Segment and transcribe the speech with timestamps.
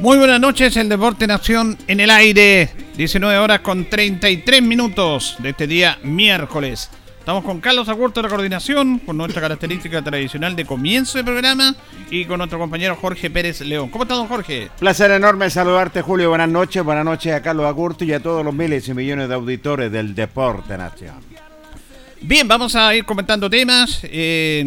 [0.00, 2.70] Muy buenas noches, el Deporte Nación en el aire.
[2.96, 6.88] 19 horas con 33 minutos de este día miércoles.
[7.18, 11.76] Estamos con Carlos Agurto de la coordinación, con nuestra característica tradicional de comienzo de programa
[12.10, 13.90] y con nuestro compañero Jorge Pérez León.
[13.90, 14.70] ¿Cómo está, don Jorge?
[14.78, 16.30] Placer enorme saludarte, Julio.
[16.30, 16.82] Buenas noches.
[16.82, 20.14] Buenas noches a Carlos Agurto y a todos los miles y millones de auditores del
[20.14, 21.16] Deporte Nación.
[22.22, 24.64] Bien, vamos a ir comentando temas eh,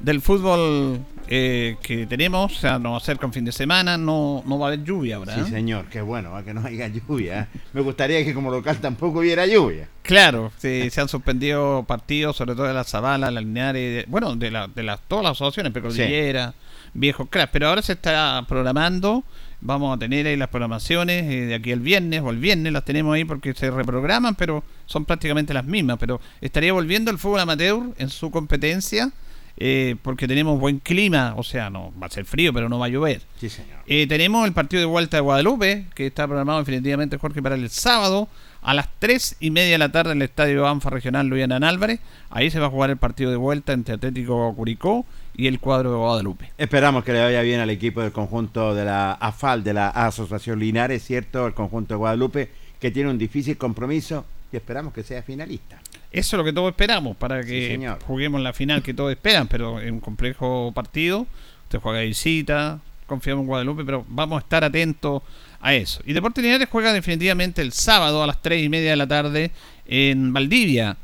[0.00, 0.98] del fútbol
[1.34, 4.68] eh, que tenemos, o sea, nos acerca un fin de semana, no, no va a
[4.68, 5.34] haber lluvia ahora.
[5.34, 7.48] Sí, señor, qué bueno, a que no haya lluvia.
[7.72, 9.88] Me gustaría que como local tampoco hubiera lluvia.
[10.02, 14.50] Claro, sí, se han suspendido partidos, sobre todo de la Zabala, la Linares, bueno, de,
[14.50, 16.52] la, de las, todas las asociaciones, Precordillera,
[16.92, 19.24] Viejo Crash, pero ahora se está programando,
[19.62, 22.84] vamos a tener ahí las programaciones eh, de aquí el viernes o el viernes, las
[22.84, 27.40] tenemos ahí porque se reprograman, pero son prácticamente las mismas, pero estaría volviendo el fútbol
[27.40, 29.12] amateur en su competencia
[29.56, 32.86] eh, porque tenemos buen clima, o sea, no va a ser frío, pero no va
[32.86, 33.22] a llover.
[33.38, 33.80] Sí, señor.
[33.86, 37.68] Eh, tenemos el partido de vuelta de Guadalupe, que está programado definitivamente, Jorge, para el
[37.70, 38.28] sábado
[38.62, 42.00] a las 3 y media de la tarde en el Estadio ANFA Regional Luis Álvarez.
[42.30, 45.04] Ahí se va a jugar el partido de vuelta entre Atlético Curicó
[45.34, 46.52] y el cuadro de Guadalupe.
[46.58, 50.60] Esperamos que le vaya bien al equipo del conjunto de la AFAL, de la Asociación
[50.60, 51.46] Linares, ¿cierto?
[51.46, 52.50] El conjunto de Guadalupe,
[52.80, 55.80] que tiene un difícil compromiso y esperamos que sea finalista.
[56.12, 59.80] Eso es lo que todos esperamos para que juguemos la final que todos esperan, pero
[59.80, 61.26] en un complejo partido.
[61.64, 65.22] Usted juega de visita, confiamos en Guadalupe, pero vamos a estar atentos
[65.62, 66.02] a eso.
[66.04, 69.52] Y Deportes Linares juega definitivamente el sábado a las 3 y media de la tarde
[69.86, 70.98] en Valdivia.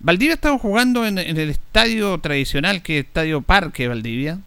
[0.00, 4.40] Valdivia estamos jugando en, el estadio tradicional que es Estadio Parque Valdivia.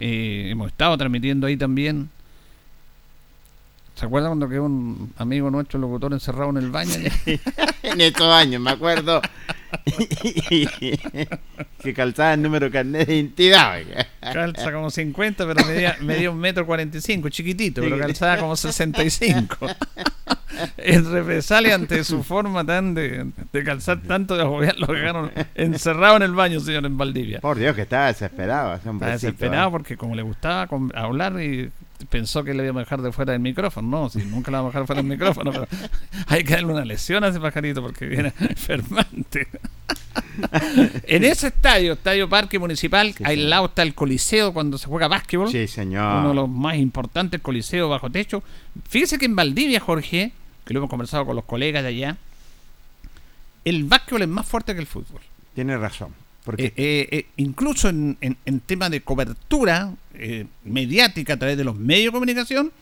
[0.00, 2.08] Eh, hemos estado transmitiendo ahí también.
[3.96, 6.92] ¿Se acuerda cuando quedó un amigo nuestro, locutor, encerrado en el baño?
[7.82, 9.22] en estos años, me acuerdo.
[11.82, 13.80] que calzaba el número carnet de identidad.
[14.20, 19.66] Calza como 50, pero medía, medía un metro 45, chiquitito, pero calzaba como 65.
[20.76, 23.32] en represalia ante su forma tan de,
[23.64, 27.40] calzar tanto de gobierno, lo dejaron encerrado en el baño, señor, en Valdivia.
[27.40, 28.74] Por Dios, que estaba desesperado.
[28.74, 29.72] Estaba desesperado ¿eh?
[29.72, 31.70] porque como le gustaba hablar y
[32.04, 33.88] pensó que le iba a dejar de fuera del micrófono.
[33.88, 35.66] No, si nunca le va a dejar fuera del micrófono, pero
[36.26, 39.48] hay que darle una lesión a ese pajarito porque viene enfermante.
[41.04, 45.50] en ese estadio, Estadio Parque Municipal, al lado está el Coliseo cuando se juega básquetbol.
[45.50, 46.20] Sí, señor.
[46.20, 48.42] Uno de los más importantes, Coliseo bajo techo.
[48.88, 50.32] Fíjese que en Valdivia, Jorge,
[50.64, 52.16] que lo hemos conversado con los colegas de allá,
[53.64, 55.20] el básquetbol es más fuerte que el fútbol.
[55.54, 56.25] Tiene razón.
[56.46, 56.66] Porque...
[56.66, 59.92] Eh, eh, eh, incluso en, en, tema de cobertura
[60.62, 62.72] mediática a través de los medios de comunicación,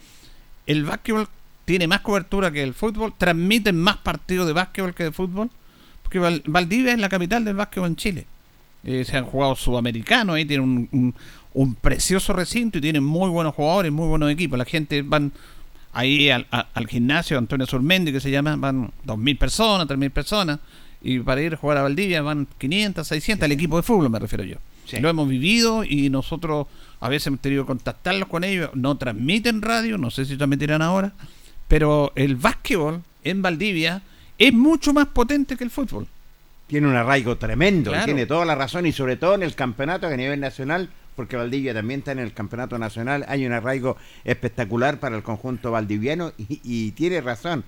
[0.67, 1.27] el básquetbol
[1.65, 5.51] tiene más cobertura que el fútbol, transmiten más partidos de básquetbol que de fútbol,
[6.03, 8.27] porque Valdivia es la capital del básquetbol en Chile.
[8.85, 11.15] se han jugado sudamericanos, ahí tienen un,
[11.55, 14.59] un, precioso recinto y tienen muy buenos jugadores, muy buenos equipos.
[14.59, 15.33] La gente van
[15.95, 20.59] ahí al, al gimnasio Antonio Surmendi, que se llama, van 2.000 personas, 3.000 personas
[21.05, 24.19] y para ir a jugar a Valdivia van 500, 600, al equipo de fútbol me
[24.19, 24.57] refiero yo.
[25.01, 26.67] Lo hemos vivido y nosotros
[27.01, 30.83] a veces hemos tenido que contactarlos con ellos, no transmiten radio, no sé si transmitirán
[30.83, 31.13] ahora,
[31.69, 34.03] pero el básquetbol en Valdivia
[34.39, 36.07] es mucho más potente que el fútbol.
[36.67, 40.15] Tiene un arraigo tremendo, tiene toda la razón y sobre todo en el campeonato que
[40.15, 44.99] a nivel nacional porque Valdivia también está en el campeonato nacional, hay un arraigo espectacular
[44.99, 47.63] para el conjunto valdiviano y, y tiene razón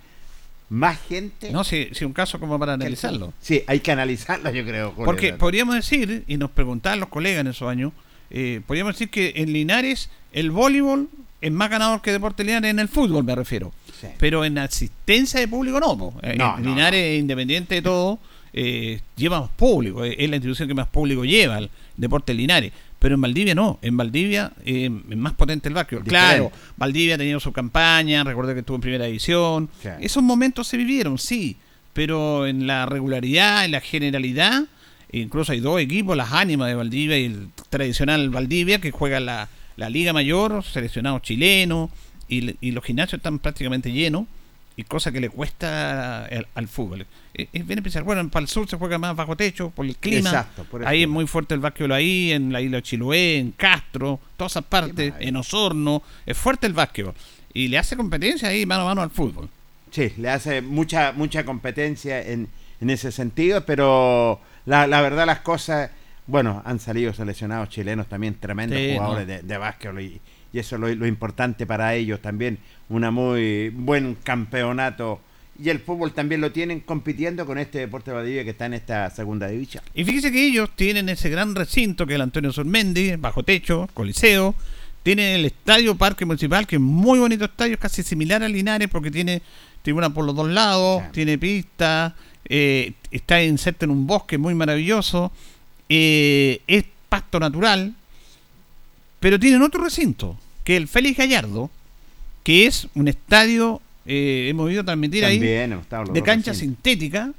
[0.69, 1.51] más gente.
[1.51, 3.33] No, si, si un caso como para analizarlo.
[3.41, 4.93] Sí, hay que analizarlo, yo creo.
[4.95, 7.93] Porque podríamos decir, y nos preguntaban los colegas en esos años,
[8.31, 11.09] eh, podríamos decir que en Linares el voleibol
[11.41, 13.73] es más ganador que Deporte Linares en el fútbol, me refiero.
[14.19, 16.15] Pero en asistencia de público no.
[16.23, 18.19] Eh, Linares, independiente de todo,
[18.53, 20.05] eh, lleva más público.
[20.05, 22.73] Es la institución que más público lleva, el Deporte Linares.
[23.07, 26.07] Pero en Valdivia no, en Valdivia eh, es más potente el básquetbol.
[26.07, 29.71] Claro, Valdivia ha tenido su campaña, recuerdo que estuvo en primera división.
[30.01, 31.57] Esos momentos se vivieron, sí,
[31.93, 34.65] pero en la regularidad, en la generalidad,
[35.13, 39.51] incluso hay dos equipos, las ánimas de Valdivia y el tradicional Valdivia, que juega la,
[39.77, 41.91] la Liga Mayor, seleccionados chilenos,
[42.29, 44.25] y, y los gimnasios están prácticamente llenos
[44.77, 47.07] y cosa que le cuesta al, fútbol.
[47.33, 48.05] Es, bien especial.
[48.05, 50.29] Bueno, para el sur se juega más bajo techo por el clima.
[50.29, 54.21] Exacto, ahí es muy fuerte el básquetbol ahí, en la isla de Chiloé, en Castro,
[54.37, 56.03] todas esas partes, en Osorno.
[56.27, 57.15] Es fuerte el básquetbol.
[57.55, 59.49] Y le hace competencia ahí mano a mano al fútbol.
[59.91, 62.49] Sí, le hace mucha mucha competencia en,
[62.83, 65.91] en ese sentido, pero la, la verdad las cosas,
[66.27, 70.21] bueno, han salido seleccionados chilenos también, tremendos jugadores de, de básquetbol y,
[70.53, 72.59] y eso es lo, importante para ellos también,
[72.89, 75.21] un muy buen campeonato.
[75.63, 78.75] Y el fútbol también lo tienen compitiendo con este Deporte de Valdivia que está en
[78.75, 79.83] esta segunda división.
[79.95, 83.89] Y fíjese que ellos tienen ese gran recinto que es el Antonio Sormendi, bajo techo,
[83.95, 84.55] coliseo,
[85.03, 89.11] tienen el Estadio Parque Municipal, que es muy bonito estadio, casi similar a Linares porque
[89.11, 89.41] tiene
[89.83, 92.17] tribuna por los dos lados, tiene pista,
[92.49, 95.31] eh, está inserto en un bosque muy maravilloso,
[95.89, 97.95] eh, es pasto natural,
[99.21, 101.71] pero tienen otro recinto que el Félix Gallardo,
[102.43, 107.33] que es un estadio, eh, hemos ido transmitir ahí, de cancha sintética,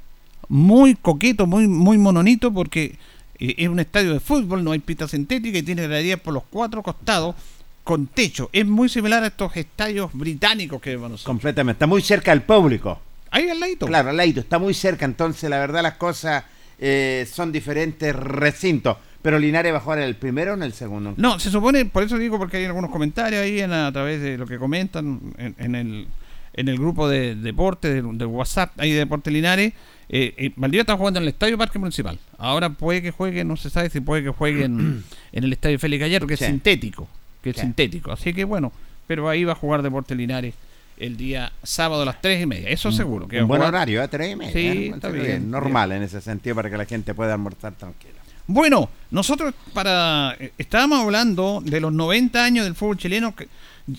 [0.48, 2.96] muy coqueto, muy, muy mononito, porque
[3.38, 6.42] eh, es un estadio de fútbol, no hay pista sintética y tiene graderías por los
[6.50, 7.36] cuatro costados
[7.84, 8.50] con techo.
[8.52, 11.22] Es muy similar a estos estadios británicos que vemos.
[11.22, 13.00] Completamente, está muy cerca del público.
[13.30, 13.86] Ahí al ladito.
[13.86, 16.44] Claro, al ladito, está muy cerca, entonces la verdad las cosas
[16.78, 18.96] eh, son diferentes recintos.
[19.22, 21.14] Pero Linares va a jugar en el primero o en el segundo.
[21.16, 24.38] No, se supone, por eso digo, porque hay algunos comentarios ahí en, a través de
[24.38, 26.06] lo que comentan en, el,
[26.52, 29.72] en el grupo de deporte, de, WhatsApp, ahí de Deporte Linares.
[30.08, 32.18] Eh, eh, Valdivia está jugando en el Estadio Parque Municipal.
[32.38, 36.00] Ahora puede que juegue, no se sabe si puede que juegue en, el Estadio Félix
[36.00, 37.08] Gallardo, que es sintético.
[37.42, 38.12] Que es sintético.
[38.12, 38.72] Así que bueno,
[39.08, 40.54] pero ahí va a jugar Deporte Linares
[40.96, 42.68] el día sábado a las 3 y media.
[42.68, 43.28] Eso seguro.
[43.28, 44.08] Que un buen horario, a ¿eh?
[44.08, 44.52] 3 y media.
[44.52, 45.50] Sí, está bien.
[45.50, 48.17] Normal en ese sentido para que la gente pueda almorzar tranquila.
[48.50, 53.34] Bueno, nosotros para eh, estábamos hablando de los 90 años del fútbol chileno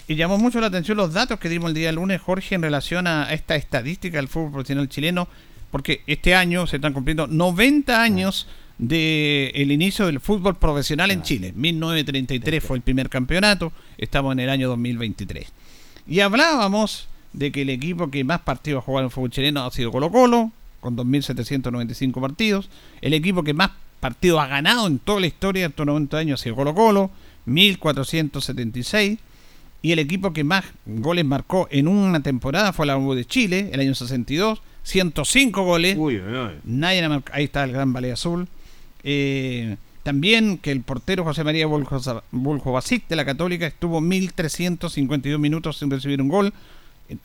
[0.08, 3.06] y llamó mucho la atención los datos que dimos el día lunes, Jorge, en relación
[3.06, 5.28] a esta estadística del fútbol profesional chileno,
[5.70, 8.48] porque este año se están cumpliendo 90 años
[8.80, 11.54] del el inicio del fútbol profesional en Chile.
[11.56, 15.46] 1933 fue el primer campeonato, estamos en el año 2023.
[16.08, 19.64] Y hablábamos de que el equipo que más partidos ha jugado en el fútbol chileno
[19.64, 22.68] ha sido Colo Colo, con 2.795 partidos.
[23.02, 26.40] El equipo que más partido ha ganado en toda la historia de estos 90 años
[26.40, 27.12] ha sido Colo Colo,
[27.46, 29.20] 1476.
[29.82, 33.70] Y el equipo que más goles marcó en una temporada fue la U de Chile,
[33.72, 35.96] el año 62, 105 goles.
[35.98, 38.48] Uy, uy, Nadie Ahí está el gran Valle Azul.
[39.04, 45.78] Eh, también que el portero José María Buljo Basic de la Católica estuvo 1.352 minutos
[45.78, 46.54] sin recibir un gol.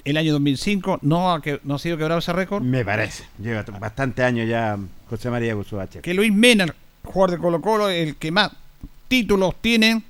[0.05, 2.63] El año 2005 no ha, que, no ha sido quebrado ese récord.
[2.63, 3.25] Me parece.
[3.39, 4.79] Lleva bastante años ya
[5.11, 6.01] José María Basic.
[6.01, 8.51] Que Luis Mena, jugador de Colo Colo, el que más
[9.09, 10.03] títulos tiene.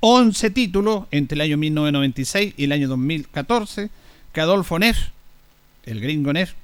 [0.00, 3.90] 11 títulos entre el año 1996 y el año 2014.
[4.32, 5.08] Que Adolfo Neff,
[5.84, 6.54] el gringo Neff,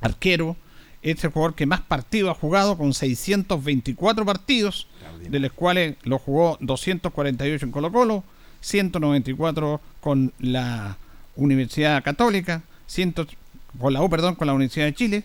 [0.00, 0.56] arquero,
[1.02, 4.86] es el jugador que más partidos ha jugado con 624 partidos,
[5.28, 8.24] de los cuales lo jugó 248 en Colo Colo,
[8.64, 10.96] 194 con la
[11.36, 13.14] Universidad Católica, 100,
[13.78, 15.24] con la U, perdón, con la Universidad de Chile,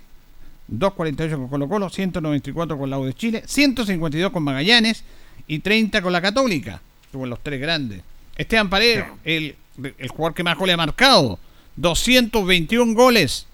[0.67, 5.03] 248 con Colo Colo, 194 con la U de Chile, 152 con Magallanes
[5.47, 6.81] y 30 con la Católica.
[7.05, 8.01] Estuvo en los tres grandes.
[8.35, 9.55] Esteban Paredes, el,
[9.97, 11.39] el jugador que más goles ha marcado,
[11.77, 13.47] 221 goles.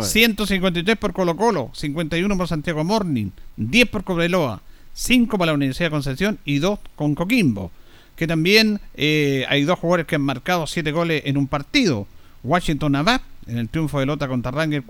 [0.00, 4.62] 153 por Colo Colo, 51 por Santiago Morning, 10 por Cobreloa,
[4.92, 7.72] 5 para la Universidad de Concepción y 2 con Coquimbo.
[8.16, 12.06] Que también eh, hay dos jugadores que han marcado 7 goles en un partido.
[12.42, 14.84] Washington Abad, en el triunfo de Lota contra Ranger,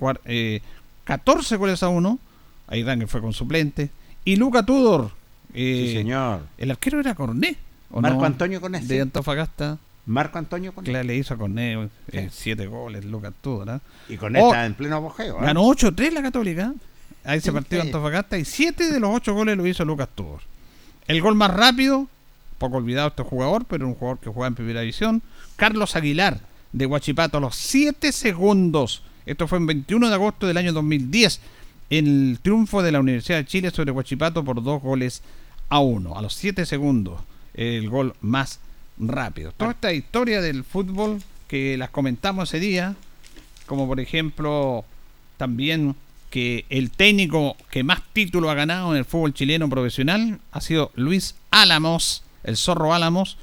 [1.05, 2.19] 14 goles a 1.
[2.67, 3.91] Ahí Ranger fue con suplente.
[4.25, 5.11] Y Luca Tudor.
[5.55, 6.41] Eh, sí, señor.
[6.59, 7.57] El arquero era Corné.
[7.91, 8.81] Marco Antonio Corné.
[8.81, 9.79] De Antofagasta.
[10.07, 10.91] Marco Antonio Cornet.
[10.91, 13.81] Claro, le hizo a Cornet eh, siete goles, Lucas todo, ¿no?
[14.09, 15.39] Y Cornet oh, está en pleno apogeo.
[15.39, 15.43] ¿eh?
[15.43, 16.75] Ganó 8-3 la Católica.
[17.25, 20.41] A ese partido Antofagasta y siete de los ocho goles lo hizo Lucas Tudor.
[21.07, 22.07] El gol más rápido,
[22.59, 25.23] poco olvidado este jugador, pero un jugador que juega en primera división.
[25.57, 26.41] Carlos Aguilar,
[26.73, 29.03] de Huachipato, a los 7 segundos.
[29.27, 31.41] Esto fue en 21 de agosto del año 2010.
[31.91, 35.23] El triunfo de la Universidad de Chile sobre Huachipato por dos goles
[35.69, 36.17] a uno.
[36.17, 37.21] A los 7 segundos,
[37.55, 38.61] el gol más
[38.99, 39.53] rápido.
[39.53, 42.95] Toda esta historia del fútbol que las comentamos ese día,
[43.67, 44.85] como por ejemplo
[45.37, 45.97] también
[46.31, 50.91] que el técnico que más títulos ha ganado en el fútbol chileno profesional ha sido
[50.97, 53.39] Luis Álamos, el zorro Álamos.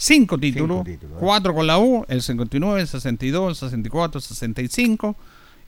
[0.00, 0.86] Cinco títulos,
[1.18, 5.16] cuatro con la U, el 59, el 62, el 64, el 65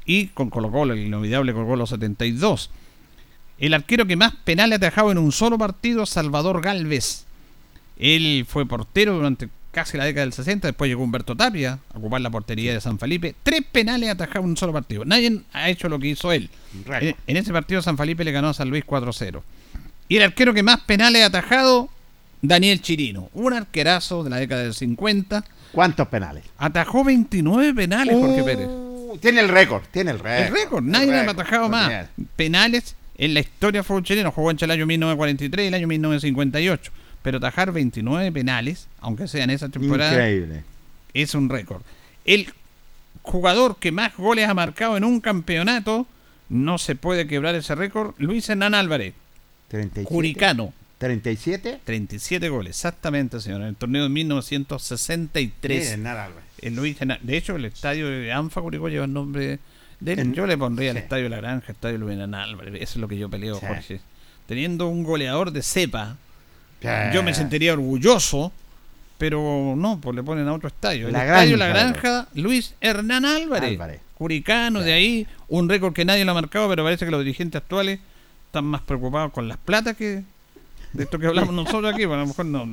[0.04, 2.70] y con Colo Colo, el inolvidable Colo Colo 72.
[3.58, 7.26] El arquero que más penales ha dejado en un solo partido, Salvador Galvez,
[8.00, 12.20] él fue portero durante casi la década del 60, después llegó Humberto Tapia a ocupar
[12.20, 13.34] la portería de San Felipe.
[13.42, 15.04] Tres penales atajados en un solo partido.
[15.04, 16.50] Nadie ha hecho lo que hizo él.
[17.26, 19.42] En, ese partido San Felipe le ganó a San Luis 4-0.
[20.08, 21.88] Y el arquero que más penales ha atajado,
[22.42, 23.30] Daniel Chirino.
[23.34, 25.44] Un arquerazo de la década del 50.
[25.72, 26.44] ¿Cuántos penales?
[26.58, 28.66] Atajó 29 penales, Jorge Pérez.
[28.68, 30.46] Uh, tiene el récord, tiene el récord.
[30.46, 32.08] El récord, nadie ha atajado más.
[32.36, 34.32] Penales en la historia fútbol chileno.
[34.32, 36.92] Jugó entre el año 1943 y el año 1958
[37.22, 40.64] pero tajar 29 penales, aunque sea en esa temporada, Increíble.
[41.12, 41.82] es un récord.
[42.24, 42.52] El
[43.22, 46.06] jugador que más goles ha marcado en un campeonato,
[46.48, 49.14] no se puede quebrar ese récord, Luis Hernán Álvarez.
[49.68, 50.08] 37.
[50.08, 50.72] Curicano.
[51.00, 51.80] 37.
[51.82, 53.62] 37 goles, exactamente, señor.
[53.62, 55.98] En el torneo de 1963.
[56.60, 59.60] El Luis de hecho, el estadio de Anfa Curicó lleva el nombre
[59.98, 60.34] de él.
[60.34, 62.74] yo le pondría el estadio de la Granja, estadio Luis Hernán Álvarez.
[62.74, 64.02] Eso es lo que yo peleo, Jorge.
[64.46, 66.18] Teniendo un goleador de cepa,
[67.14, 68.52] yo me sentiría orgulloso,
[69.16, 71.08] pero no, pues le ponen a otro estadio.
[71.08, 73.80] El estadio La Granja, Luis Hernán Álvarez,
[74.18, 77.62] Curicano, de ahí, un récord que nadie lo ha marcado, pero parece que los dirigentes
[77.62, 78.00] actuales
[78.44, 80.24] están más preocupados con las plata que
[80.92, 82.66] de esto que hablamos nosotros aquí, bueno, a lo mejor no,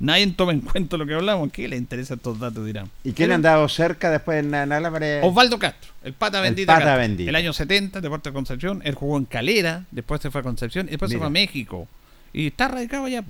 [0.00, 2.64] nadie toma en cuenta lo que hablamos, ¿qué le interesa estos datos?
[2.64, 2.90] Dirán.
[3.02, 5.22] ¿Y quién ha andado cerca después en Álvarez?
[5.24, 6.72] Osvaldo Castro, el pata bendita.
[6.74, 7.28] El, pata bendita.
[7.28, 10.86] el año 70, Deporte de Concepción, él jugó en Calera, después se fue a Concepción
[10.86, 11.88] y después se fue a México.
[12.34, 13.24] Y está radicado allá.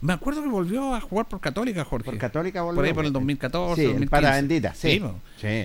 [0.00, 2.04] Me acuerdo que volvió a jugar por Católica, Jorge.
[2.04, 2.76] Por Católica volvió.
[2.76, 3.74] Por ahí por el 2014.
[3.80, 4.10] Sí, 2015.
[4.10, 5.02] para bendita, sí.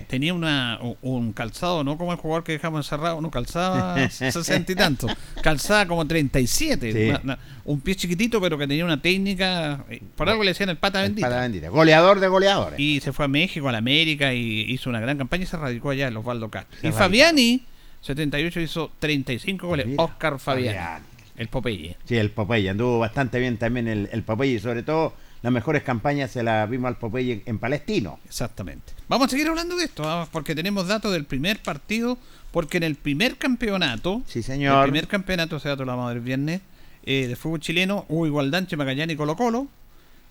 [0.08, 4.76] Tenía una, un calzado, no como el jugador que dejamos encerrado, no calzaba 60 y
[4.76, 5.08] tanto.
[5.44, 7.20] Calzaba como 37.
[7.66, 9.84] un pie chiquitito, pero que tenía una técnica.
[9.90, 11.28] Eh, por algo le decían el pata bendita.
[11.28, 11.70] pata bendita.
[11.70, 12.80] Goleador de goleadores.
[12.80, 15.58] Y se fue a México, a la América, y hizo una gran campaña y se
[15.58, 16.80] radicó allá en Osvaldo Castro.
[16.88, 17.66] y Fabiani,
[18.02, 19.88] 78, hizo 35 goles.
[19.98, 21.04] Oscar Fabiani.
[21.40, 21.96] El Popeye.
[22.04, 22.70] Sí, el Popeye.
[22.70, 24.60] Anduvo bastante bien también el, el Popeye.
[24.60, 28.20] Sobre todo las mejores campañas se las vimos al Popeye en Palestino.
[28.26, 28.92] Exactamente.
[29.08, 32.18] Vamos a seguir hablando de esto, porque tenemos datos del primer partido,
[32.52, 36.60] porque en el primer campeonato, sí señor, el primer campeonato, se sea, la madre viernes,
[37.06, 39.68] eh, de fútbol chileno, hubo igualdad entre Magallanes y Colo Colo.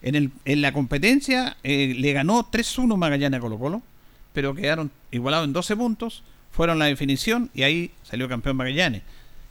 [0.03, 3.83] En, el, en la competencia eh, le ganó 3-1 Magallanes a Colo Colo,
[4.35, 6.23] pero quedaron igualados en 12 puntos,
[6.53, 9.03] fueron la definición y ahí salió campeón Magallanes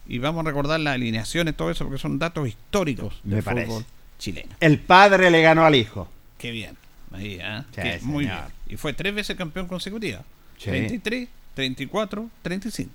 [0.08, 3.86] y vamos a recordar las alineaciones, todo eso, porque son datos históricos del fútbol
[4.18, 4.56] chileno.
[4.60, 6.10] El padre le ganó al hijo.
[6.38, 6.76] Qué bien.
[7.12, 8.00] Ahí, ¿eh?
[8.02, 8.38] muy bien.
[8.68, 10.24] Y fue tres veces campeón consecutiva.
[10.64, 12.92] 33, 34, 35.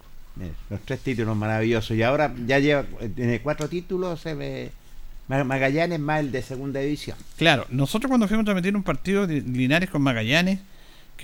[0.71, 1.97] Los tres títulos maravillosos.
[1.97, 4.73] Y ahora ya lleva tiene cuatro títulos, se ve
[5.28, 7.16] Magallanes más el de segunda división.
[7.37, 10.61] Claro, nosotros cuando fuimos a transmitir un partido de Linares con Magallanes,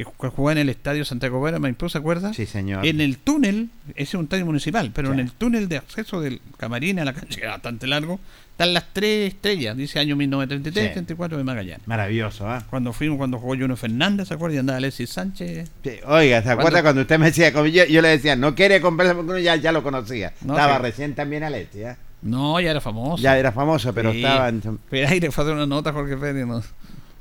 [0.04, 2.32] que jugaba en el estadio Santiago Vera, Maipú, ¿se acuerda?
[2.32, 2.86] Sí, señor.
[2.86, 6.40] En el túnel, ese es un estadio municipal, pero en el túnel de acceso del
[6.56, 8.20] camarín a la cancha, bastante largo,
[8.52, 11.86] están las tres estrellas, dice año 1933, 34 de Magallanes.
[11.86, 12.64] Maravilloso, ¿ah?
[12.70, 14.56] Cuando fuimos, cuando jugó Juno Fernández, ¿se acuerda?
[14.56, 15.70] Y andaba Alexis Sánchez.
[16.06, 19.30] Oiga, ¿se acuerda cuando usted me decía, yo, yo le decía, no quiere comprarse porque
[19.30, 20.32] uno ya, ya lo conocía?
[20.40, 21.96] Estaba recién también Alexis, ¿ah?
[22.20, 23.22] No, ya era famoso.
[23.22, 24.60] Ya era famoso, pero estaba en...
[24.90, 26.62] Pero ahí le fue una nota Jorge Pérez, ¿no?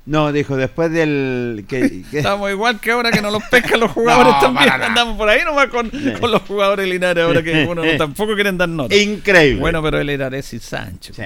[0.08, 1.66] No, dijo, después del...
[1.68, 4.70] Que, Estamos igual que ahora que no los pescan los jugadores también.
[4.70, 8.70] Andamos por ahí nomás con, con los jugadores Linares ahora que uno tampoco quieren dar
[8.70, 8.96] nota.
[8.96, 9.60] Increíble.
[9.60, 11.18] Bueno, pero él era Alexis Sánchez.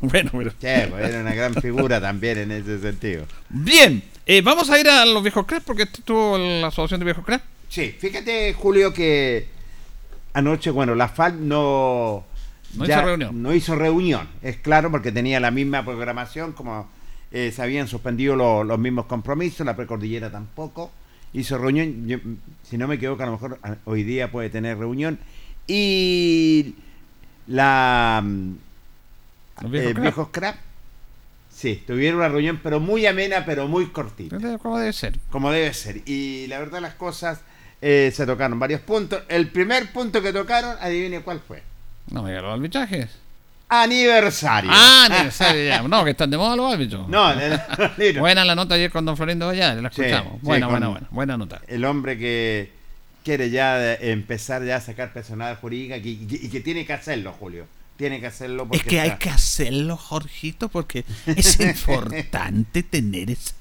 [0.00, 0.52] Bueno, pero...
[0.60, 3.26] pues era una gran figura también en ese sentido.
[3.48, 7.24] Bien, eh, vamos a ir a los viejos cracks porque estuvo la asociación de viejos
[7.24, 7.44] cracks.
[7.68, 9.48] Sí, fíjate Julio que
[10.32, 12.24] anoche, bueno, la FAL no...
[12.74, 13.42] No hizo reunión.
[13.42, 16.88] No hizo reunión, es claro, porque tenía la misma programación como
[17.30, 20.90] eh, se habían suspendido los mismos compromisos, la precordillera tampoco.
[21.32, 25.18] Hizo reunión, si no me equivoco, a lo mejor hoy día puede tener reunión.
[25.66, 26.74] Y
[27.46, 28.24] la.
[29.60, 30.56] Los viejos, eh, viejos crap.
[31.50, 34.38] Sí, tuvieron una reunión, pero muy amena, pero muy cortita.
[34.58, 35.18] Como debe ser.
[35.30, 36.02] Como debe ser.
[36.06, 37.40] Y la verdad, las cosas
[37.82, 39.22] eh, se tocaron varios puntos.
[39.28, 41.62] El primer punto que tocaron, adivine cuál fue.
[42.10, 43.27] No me los arbitrajes
[43.68, 44.70] aniversario.
[44.72, 45.82] Ah, aniversario ya.
[45.82, 47.08] No, que están de moda los árbitros.
[47.08, 47.32] No,
[48.18, 50.40] buena la nota ayer con Don Florindo allá, la escuchamos.
[50.42, 51.60] buena, buena, buena, buena nota.
[51.66, 52.72] El hombre que
[53.24, 57.66] quiere ya empezar ya a sacar personal jurídica y, que tiene que hacerlo, Julio.
[57.96, 58.76] Tiene que hacerlo porque.
[58.76, 63.54] Es que hay que hacerlo, Jorgito, porque es importante tener esa,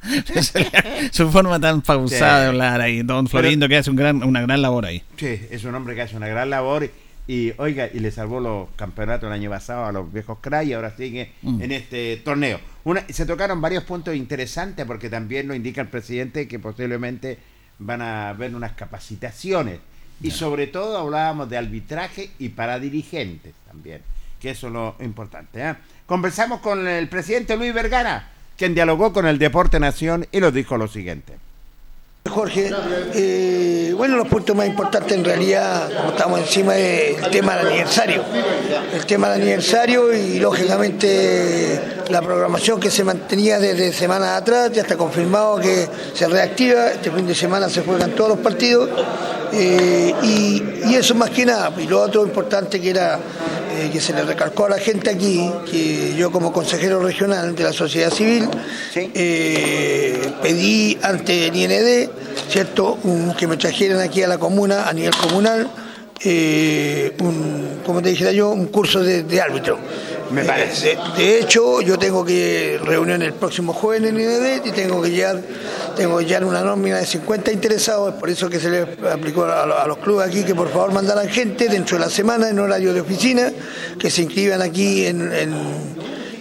[1.12, 3.02] su forma tan pausada de hablar ahí.
[3.02, 5.02] Don Florindo que hace un gran, una gran labor ahí.
[5.18, 6.88] Sí, es un hombre que hace una gran labor
[7.28, 10.74] y oiga, y le salvó los campeonatos el año pasado a los viejos cray y
[10.74, 11.62] ahora sigue mm.
[11.62, 12.60] en este torneo.
[12.86, 17.38] Una, se tocaron varios puntos interesantes porque también lo indica el presidente que posiblemente
[17.80, 19.80] van a haber unas capacitaciones.
[20.22, 24.02] Y sobre todo hablábamos de arbitraje y para dirigentes también,
[24.40, 25.62] que eso es lo importante.
[25.62, 25.76] ¿eh?
[26.08, 30.76] Conversamos con el presidente Luis Vergara, quien dialogó con el Deporte Nación y nos dijo
[30.78, 31.34] lo siguiente.
[32.28, 32.72] Jorge,
[33.14, 37.68] eh, bueno, los puntos más importantes en realidad, como estamos encima, es el tema del
[37.68, 38.24] aniversario.
[38.94, 44.82] El tema del aniversario y lógicamente la programación que se mantenía desde semanas atrás, ya
[44.82, 48.90] está confirmado que se reactiva, este fin de semana se juegan todos los partidos
[49.54, 51.72] eh, y, eso más que nada.
[51.78, 53.20] Y lo otro importante que era
[53.78, 57.64] eh, que se le recalcó a la gente aquí, que yo como consejero regional de
[57.64, 58.50] la sociedad civil
[58.96, 62.10] eh, pedí ante el IND,
[62.50, 62.98] ¿cierto?,
[63.38, 65.70] que me trajeran aquí a la comuna, a nivel comunal,
[67.20, 69.78] un, como te dijera yo, un curso de árbitro.
[70.32, 70.98] Me parece.
[71.16, 75.42] De, hecho, yo tengo que reunión el próximo jueves en INED y tengo que llegar,
[75.96, 79.86] tengo ya una nómina de 50 interesados, es por eso que se le aplicó a,
[79.88, 83.02] los clubes aquí que por favor mandaran gente dentro de la semana en horario de
[83.02, 83.52] oficina,
[83.98, 85.32] que se inscriban aquí en,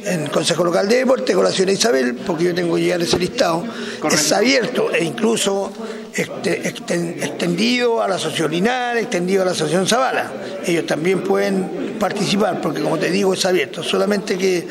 [0.06, 3.18] en Consejo Local de Deporte con la señora Isabel, porque yo tengo que llegar ese
[3.18, 3.64] listado.
[4.10, 5.72] Es abierto e incluso
[6.16, 10.32] extendido a la Asociación Linares, extendido a la Asociación Zavala.
[10.64, 13.82] Ellos también pueden participar, porque como te digo, es abierto.
[13.82, 14.66] Solamente que,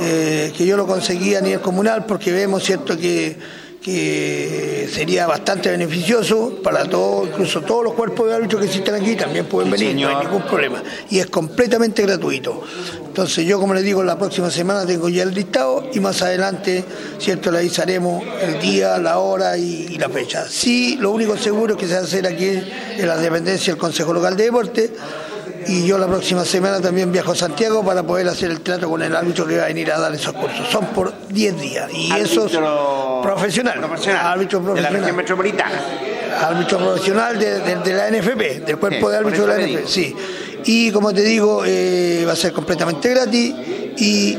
[0.00, 3.36] eh, que yo lo conseguí a nivel comunal, porque vemos, ¿cierto?, que
[3.82, 9.16] que sería bastante beneficioso para todos, incluso todos los cuerpos de árbitros que existen aquí
[9.16, 10.82] también pueden venir, no hay ningún problema.
[11.08, 12.62] Y es completamente gratuito.
[13.06, 16.84] Entonces yo, como les digo, la próxima semana tengo ya el listado y más adelante,
[17.18, 20.46] cierto, le avisaremos el día, la hora y, la fecha.
[20.46, 22.62] Sí, lo único seguro es que se va a hacer aquí
[22.98, 24.90] en la dependencia del Consejo Local de Deporte
[25.66, 29.02] y yo la próxima semana también viajo a Santiago para poder hacer el trato con
[29.02, 30.68] el árbitro que va a venir a dar esos cursos.
[30.70, 32.52] Son por 10 días y eso es
[33.22, 34.74] profesional, profesional, árbitro profesional.
[34.76, 35.80] De la región metropolitana.
[36.40, 40.16] Árbitro profesional de, la NFP, del cuerpo de árbitro de la NFP, sí.
[40.64, 43.54] Y como te digo, eh, va a ser completamente gratis
[43.96, 44.38] y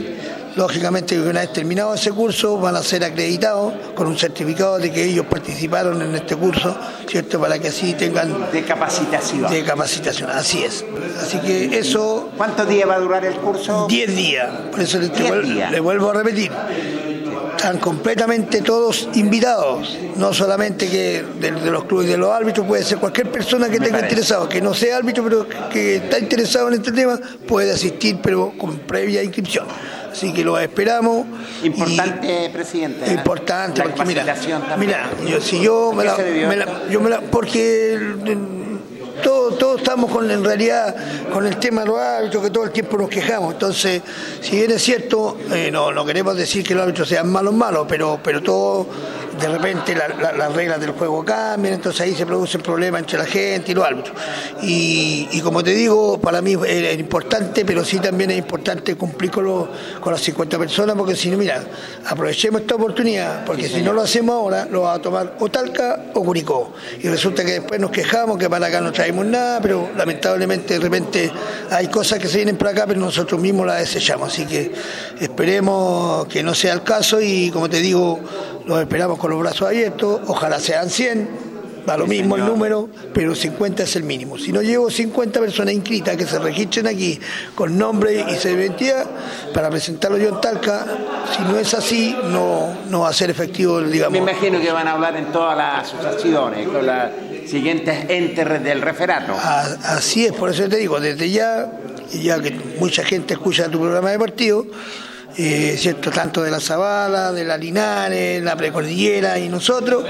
[0.56, 5.06] Lógicamente, una vez terminado ese curso, van a ser acreditados con un certificado de que
[5.06, 6.76] ellos participaron en este curso,
[7.08, 7.40] ¿cierto?
[7.40, 8.52] Para que así tengan.
[8.52, 9.50] De capacitación.
[9.50, 10.84] De capacitación, así es.
[11.22, 12.30] Así que eso.
[12.38, 13.88] ¿Cuántos días va a durar el curso?
[13.88, 14.50] Diez días.
[14.72, 16.52] Por eso le vuelvo a repetir
[17.62, 22.98] están completamente todos invitados, no solamente que de, los clubes de los árbitros, puede ser
[22.98, 26.92] cualquier persona que tenga interesado, que no sea árbitro, pero que está interesado en este
[26.92, 29.68] tema, puede asistir, pero con previa inscripción.
[30.12, 31.26] Así que lo esperamos.
[31.64, 33.06] Importante, presidente.
[33.06, 33.14] ¿eh?
[33.14, 34.36] Importante, porque mira,
[34.78, 36.18] mira, yo, si yo me la,
[36.90, 37.98] yo me la, porque
[39.24, 40.96] todos, todos estamos con en realidad
[41.32, 43.54] con el tema de los árbitros que todo el tiempo nos quejamos.
[43.54, 44.02] Entonces,
[44.42, 47.86] si bien es cierto, eh, no, no queremos decir que los árbitros sean malos malos,
[47.88, 48.88] pero, pero todo
[49.40, 53.72] de repente las reglas del juego cambian, entonces ahí se producen problemas entre la gente
[53.72, 54.16] y los árbitros.
[54.62, 59.70] Y, como te digo, para mí es, importante, pero sí también es importante cumplir con,
[60.00, 61.64] con las 50 personas, porque si no, mira,
[62.06, 66.06] aprovechemos esta oportunidad, porque si no lo hacemos ahora, lo va a tomar o Talca
[66.14, 66.74] o Curicó.
[67.02, 70.80] Y resulta que después nos quejamos que para acá no traemos nada, pero lamentablemente de
[70.80, 71.32] repente
[71.70, 74.32] hay cosas que se vienen para acá, pero nosotros mismos las desechamos.
[74.32, 74.72] Así que
[75.20, 78.20] esperemos que no sea el caso y como te digo,
[78.72, 81.30] los esperamos con los brazos abiertos, ojalá sean 100,
[81.88, 84.38] va lo mismo el número, pero 50 es el mínimo.
[84.38, 87.20] Si no llevo 50 personas inscritas que se registren aquí
[87.56, 88.62] con nombre y servidumbre
[89.54, 90.86] para presentarlo yo en Talca,
[91.36, 94.14] si no es así, no, no va a ser efectivo, digamos.
[94.14, 97.12] Me imagino que van a hablar en todas las asociaciones, con las
[97.48, 99.34] siguientes entes del referato.
[99.84, 101.72] así es, por eso te digo, desde ya,
[102.12, 104.66] ya que mucha gente escucha tu programa de partido,
[105.38, 106.12] eh, ¿cierto?
[106.12, 110.06] tanto de la Zabala, de la Linares, la Precordillera y nosotros,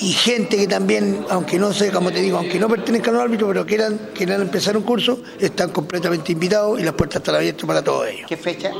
[0.00, 3.48] y gente que también, aunque no sé, como te digo, aunque no pertenezcan al árbitro,
[3.48, 7.82] pero quieran, quieran empezar un curso, están completamente invitados y las puertas están abiertas para
[7.82, 8.26] todos ellos.
[8.28, 8.70] ¿Qué fecha?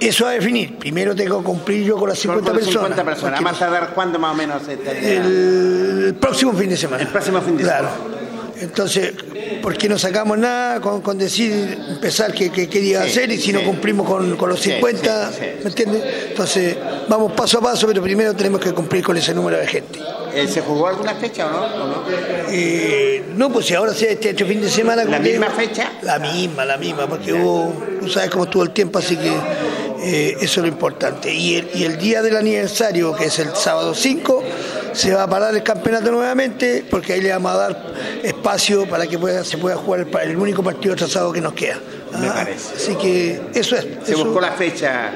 [0.00, 0.78] Eso a definir.
[0.78, 2.72] Primero tengo que cumplir yo con las 50 personas.
[2.72, 3.40] 50 personas.
[3.40, 4.62] ¿Más tardar cuándo más o menos?
[4.68, 7.02] El próximo fin de semana.
[7.02, 7.88] El próximo fin de semana.
[7.88, 8.27] Claro.
[8.60, 9.12] Entonces,
[9.62, 14.06] ¿por qué no sacamos nada con, decir, empezar qué, quería hacer y si no cumplimos
[14.06, 15.30] con, los 50,
[15.62, 16.02] ¿me entiendes?
[16.30, 16.76] Entonces,
[17.08, 19.98] vamos paso a paso, pero primero tenemos que cumplir con ese número de gente.
[20.34, 21.86] Eh, ¿Se jugó alguna fecha o no?
[21.86, 22.04] no?
[22.50, 25.04] Eh, no, pues si ahora se este, este fin de semana...
[25.04, 25.92] ¿La misma fecha?
[26.02, 29.32] La misma, la misma, porque hubo, tú sabes cómo estuvo el tiempo, así que
[30.00, 31.32] eh, eso es lo importante.
[31.32, 34.44] Y el, y el día del aniversario, que es el sábado 5,
[34.98, 39.06] se va a parar el campeonato nuevamente porque ahí le vamos a dar espacio para
[39.06, 41.78] que pueda, se pueda jugar el, único partido trazado que nos queda.
[42.18, 42.74] Me ah, parece.
[42.74, 43.86] Así que eso es.
[44.04, 45.12] Se buscó la fecha.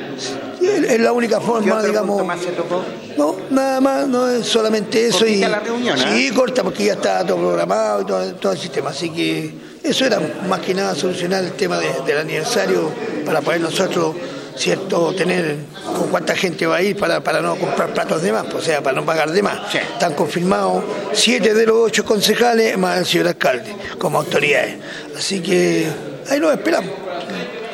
[0.60, 2.24] es la única forma, digamos.
[2.24, 2.84] más se tocó?
[3.18, 5.26] No, nada más, no es solamente eso.
[5.26, 6.32] y, la reunión, Sí, ¿eh?
[6.32, 8.90] corta porque ya está todo programado y todo, todo el sistema.
[8.90, 12.88] Así que eso era más que nada solucionar el tema del aniversario
[13.26, 14.14] para poder nosotros
[14.56, 15.14] ¿cierto?
[15.14, 15.56] Tener
[15.96, 18.60] con cuánta gente va a ir para, para no comprar platos de más, pues, o
[18.62, 19.74] sea, para no pagar de más.
[19.74, 24.76] Están confirmados siete de los ocho concejales más el señor alcalde como autoridades.
[25.16, 25.86] Así que
[26.30, 26.90] ahí lo esperamos.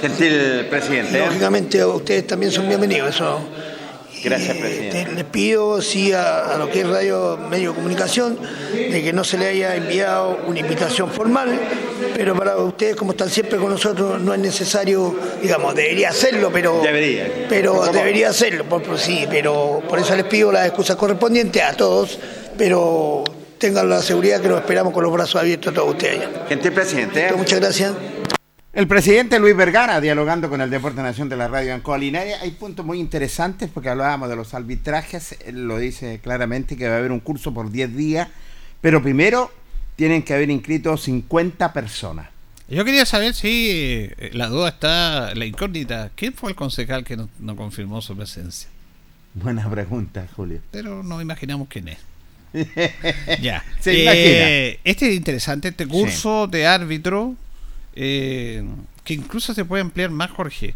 [0.00, 1.18] Gentil presidente.
[1.18, 1.26] ¿eh?
[1.26, 3.40] Lógicamente ustedes también son bienvenidos, eso
[4.22, 5.12] Gracias, presidente.
[5.14, 8.38] les pido, sí, a, lo que es Radio Medio de Comunicación,
[8.72, 11.58] de que no se le haya enviado una invitación formal,
[12.14, 16.80] pero para ustedes, como están siempre con nosotros, no es necesario, digamos, debería hacerlo, pero.
[16.82, 17.46] Debería.
[17.48, 22.18] Pero debería hacerlo, por, sí, pero por eso les pido las excusas correspondientes a todos,
[22.56, 23.24] pero
[23.58, 26.46] tengan la seguridad que nos esperamos con los brazos abiertos a todos ustedes allá.
[26.48, 27.32] Gente presidente.
[27.36, 27.92] Muchas gracias.
[28.78, 32.86] El presidente Luis Vergara, dialogando con el Deporte Nación de la Radio Ancolinaria, hay puntos
[32.86, 37.10] muy interesantes porque hablábamos de los arbitrajes, él lo dice claramente que va a haber
[37.10, 38.28] un curso por 10 días,
[38.80, 39.50] pero primero
[39.96, 42.28] tienen que haber inscrito 50 personas.
[42.68, 43.66] Yo quería saber si
[44.16, 48.68] eh, la duda está, la incógnita, ¿quién fue el concejal que no, confirmó su presencia?
[49.34, 50.60] Buena pregunta, Julio.
[50.70, 51.98] Pero no imaginamos quién es.
[53.42, 53.64] ya.
[53.80, 57.34] Se eh, Este es interesante, este curso de árbitro
[58.00, 58.64] eh,
[59.02, 60.74] que incluso se puede ampliar más, Jorge.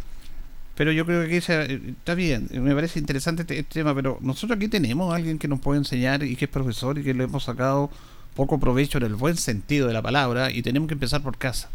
[0.75, 4.67] Pero yo creo que está bien, me parece interesante este, este, tema, pero nosotros aquí
[4.67, 7.45] tenemos a alguien que nos puede enseñar y que es profesor y que le hemos
[7.45, 7.91] sacado
[8.35, 11.71] poco provecho en el buen sentido de la palabra y tenemos que empezar por casa.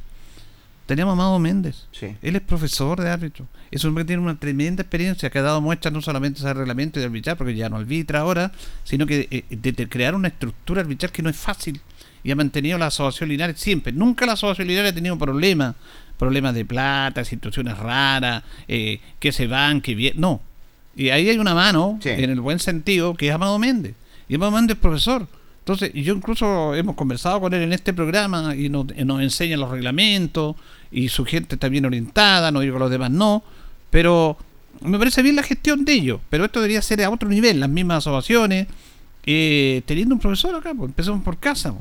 [0.86, 1.86] Tenemos a Amado Méndez.
[2.22, 3.48] Él es profesor de árbitro.
[3.72, 6.54] Es un hombre que tiene una tremenda experiencia que ha dado muestra no solamente de
[6.54, 8.52] reglamento y de arbitrar, porque ya no arbitra ahora,
[8.84, 11.80] sino que eh, de, crear una estructura arbitral que no es fácil
[12.28, 13.94] y ha mantenido la asociación Linares siempre.
[13.94, 15.76] Nunca la asociación Linares ha tenido problemas,
[16.20, 20.20] problemas de plata, situaciones raras, eh, que se van, que vienen.
[20.20, 20.42] No.
[20.94, 23.96] Y ahí hay una mano, en el buen sentido, que es Amado Méndez.
[24.28, 25.26] Y Amado Méndez es profesor.
[25.60, 29.72] Entonces, yo incluso hemos conversado con él en este programa y nos, nos enseña los
[29.72, 30.58] reglamentos
[30.92, 33.42] y su gente está bien orientada, no digo que los demás no,
[33.90, 34.38] pero
[34.82, 36.20] me parece bien la gestión de ellos.
[36.30, 38.68] Pero esto debería ser a otro nivel, las mismas asociaciones,
[39.26, 41.74] eh, teniendo un profesor acá, pues empezamos por casa.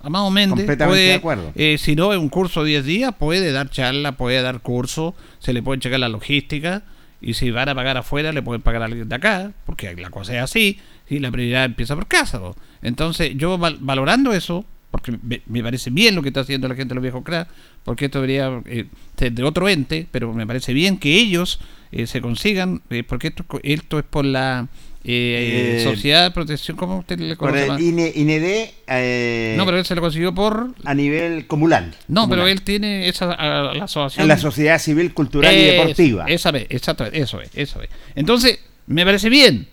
[0.00, 1.20] Amado Méndez puede,
[1.56, 5.14] eh, si no es un curso de 10 días, puede dar charla, puede dar curso,
[5.40, 6.84] se le puede checar la logística
[7.20, 10.10] y si van a pagar afuera, le pueden pagar a alguien de acá, porque la
[10.10, 12.40] cosa es así, y la prioridad empieza por casa.
[12.80, 16.94] Entonces, yo valorando eso, porque me, parece bien lo que está haciendo la gente de
[16.94, 17.48] los viejos crack,
[17.82, 21.58] porque esto debería eh, ser de otro ente, pero me parece bien que ellos
[21.90, 24.68] eh, se consigan, porque esto, esto es por la
[25.10, 27.66] Eh, Sociedad de Protección, ¿cómo usted le conoce?
[27.66, 28.70] Por el INE, INED.
[28.88, 30.74] Eh, no, pero él se lo consiguió por.
[30.84, 31.94] A nivel comunal.
[32.08, 34.24] No, pero él tiene esa la asociación.
[34.24, 36.26] En la Sociedad Civil, Cultural y Deportiva.
[36.26, 37.88] Esa vez, exacto, eso es, eso es.
[38.16, 39.68] Entonces, me parece bien.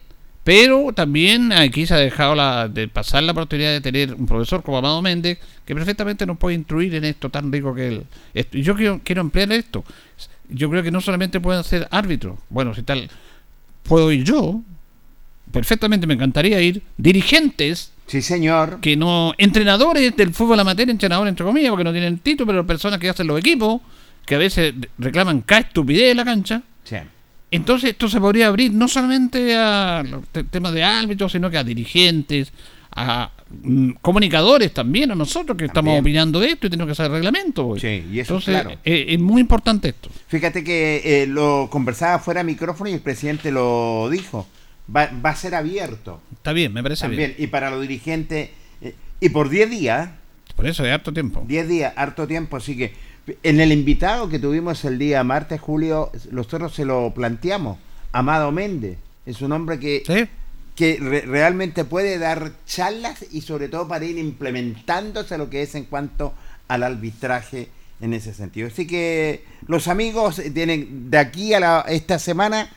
[0.45, 4.61] Pero también aquí se ha dejado la, de pasar la oportunidad de tener un profesor
[4.61, 8.05] como Amado Méndez que perfectamente nos puede instruir en esto tan rico que él.
[8.51, 9.83] Yo quiero, quiero emplear esto.
[10.47, 12.37] Yo creo que no solamente pueden ser árbitros.
[12.49, 13.09] Bueno, si tal,
[13.83, 14.61] puedo ir yo.
[15.55, 16.81] Perfectamente me encantaría ir.
[16.97, 17.91] Dirigentes.
[18.07, 18.79] Sí, señor.
[18.81, 19.33] Que no.
[19.37, 23.25] Entrenadores del fútbol amateur, entrenadores entre comillas, porque no tienen título, pero personas que hacen
[23.25, 23.81] los equipos,
[24.25, 26.61] que a veces reclaman cada estupidez en la cancha.
[26.83, 26.97] Sí.
[27.51, 30.03] Entonces esto se podría abrir no solamente a
[30.51, 32.51] temas de árbitros, sino que a dirigentes,
[32.91, 33.31] a
[33.63, 37.75] mm, comunicadores también, a nosotros que estamos opinando de esto y tenemos que hacer reglamento.
[37.79, 38.71] Sí, y eso Entonces, claro.
[38.83, 40.09] Eh, es muy importante esto.
[40.27, 44.47] Fíjate que eh, lo conversaba fuera de micrófono y el presidente lo dijo.
[44.93, 46.21] Va, va a ser abierto.
[46.33, 47.35] Está bien, me parece bien.
[47.37, 48.49] Y para los dirigentes,
[48.81, 50.09] eh, y por 10 días.
[50.55, 51.43] Por eso, es harto tiempo.
[51.45, 52.93] 10 días, harto tiempo, así que
[53.43, 57.77] en el invitado que tuvimos el día martes, Julio, nosotros se lo planteamos.
[58.11, 58.97] Amado Méndez.
[59.25, 60.29] Es un hombre que,
[60.75, 65.85] que realmente puede dar charlas y sobre todo para ir implementándose lo que es en
[65.85, 66.33] cuanto
[66.67, 67.69] al arbitraje
[68.01, 68.67] en ese sentido.
[68.67, 72.69] Así que los amigos tienen de aquí a la, esta semana...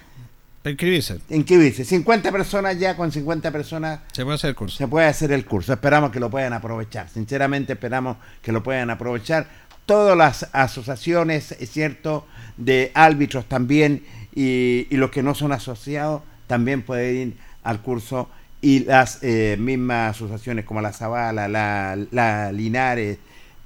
[0.68, 1.20] Inscribirse.
[1.30, 1.84] Inscribirse.
[1.84, 4.00] 50 personas ya, con 50 personas...
[4.12, 4.76] Se puede hacer el curso.
[4.76, 5.72] Se puede hacer el curso.
[5.72, 7.08] Esperamos que lo puedan aprovechar.
[7.08, 9.46] Sinceramente esperamos que lo puedan aprovechar
[9.88, 12.26] todas las asociaciones, es cierto,
[12.58, 14.04] de árbitros también
[14.34, 18.28] y, los que no son asociados también pueden ir al curso
[18.60, 23.16] y las eh, mismas asociaciones como la Zavala, la, Linares,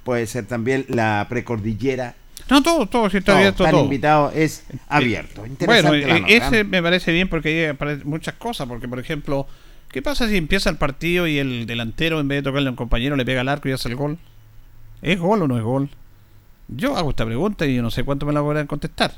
[0.05, 2.15] puede ser también la Precordillera.
[2.49, 3.63] No, todo, todo, si está abierto.
[3.65, 3.83] Todo.
[3.83, 5.43] invitado es eh, abierto.
[5.65, 9.47] bueno, eh, ese me parece bien porque hay muchas cosas, porque por ejemplo,
[9.91, 12.75] ¿qué pasa si empieza el partido y el delantero en vez de tocarle a un
[12.75, 14.17] compañero le pega el arco y hace el gol?
[15.01, 15.89] ¿Es gol o no es gol?
[16.67, 19.13] Yo hago esta pregunta y yo no sé cuánto me la voy a contestar.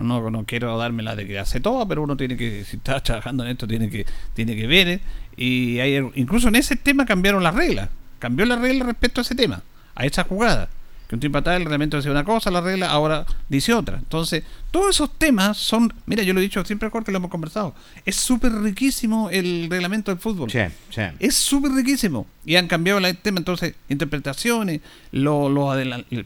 [0.00, 3.44] No, no quiero dármela de que hace todo, pero uno tiene que, si está trabajando
[3.44, 4.88] en esto, tiene que, tiene que ver.
[4.88, 5.00] ¿eh?
[5.36, 7.90] Y hay, incluso en ese tema cambiaron las reglas.
[8.18, 9.62] Cambió la regla respecto a ese tema,
[9.94, 10.70] a esa jugada
[11.08, 13.98] que un tiempo atrás el reglamento decía una cosa, la regla ahora dice otra.
[13.98, 17.74] Entonces, todos esos temas son, mira, yo lo he dicho siempre que lo hemos conversado,
[18.04, 20.50] es súper riquísimo el reglamento del fútbol.
[20.50, 21.02] Sí, sí.
[21.18, 22.26] Es súper riquísimo.
[22.44, 24.80] Y han cambiado el tema, entonces, interpretaciones,
[25.12, 25.72] lo, lo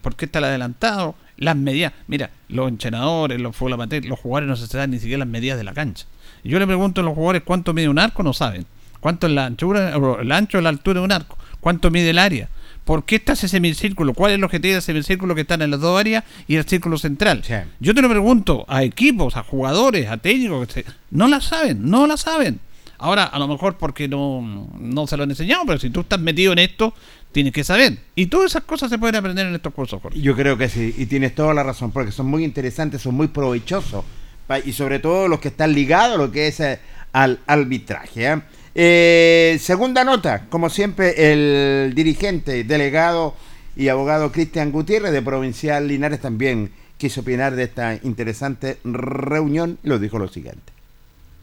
[0.01, 1.93] por qué está el adelantado, las medidas.
[2.07, 5.59] Mira, los entrenadores, los fútbol amateur, los jugadores no se dan ni siquiera las medidas
[5.59, 6.07] de la cancha.
[6.45, 8.67] Yo le pregunto a los jugadores cuánto mide un arco, no saben.
[9.01, 11.37] ¿Cuánto es la anchura, el ancho o la altura de un arco?
[11.61, 12.49] ¿Cuánto mide el área?
[12.85, 14.15] ¿Por qué está ese semicírculo?
[14.15, 16.99] ¿Cuál es el objetivo de semicírculo que están en las dos áreas y el círculo
[16.99, 17.43] central?
[17.79, 20.69] Yo te lo pregunto a equipos, a jugadores, a técnicos,
[21.11, 22.61] no la saben, no la saben.
[22.99, 26.21] Ahora, a lo mejor porque no, no se lo han enseñado, pero si tú estás
[26.21, 26.93] metido en esto,
[27.33, 27.99] tienes que saber.
[28.15, 30.01] Y todas esas cosas se pueden aprender en estos cursos.
[30.15, 33.29] Yo creo que sí, y tienes toda la razón, porque son muy interesantes, son muy
[33.29, 34.05] provechosos,
[34.65, 36.79] y sobre todo los que están ligados a lo que es eh,
[37.13, 38.33] al arbitraje.
[38.33, 38.43] ¿eh?
[38.75, 43.35] Eh, segunda nota, como siempre, el dirigente, delegado
[43.77, 49.89] y abogado Cristian Gutiérrez de Provincial Linares también quiso opinar de esta interesante reunión y
[49.89, 50.73] lo dijo lo siguiente.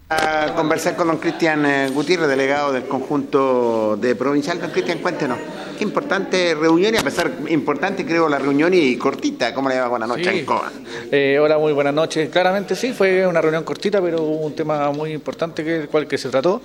[0.10, 4.58] A conversar con don Cristian eh, Gutiérrez, delegado del conjunto de Provincial.
[4.58, 5.38] Don Cristian, cuéntenos,
[5.78, 9.90] qué importante reunión y a pesar importante creo la reunión y cortita, ¿cómo le va?
[9.90, 10.46] Buenas noches, sí.
[11.12, 12.30] eh, hola, muy buenas noches.
[12.30, 16.18] Claramente sí, fue una reunión cortita, pero un tema muy importante que el cual que
[16.18, 16.62] se trató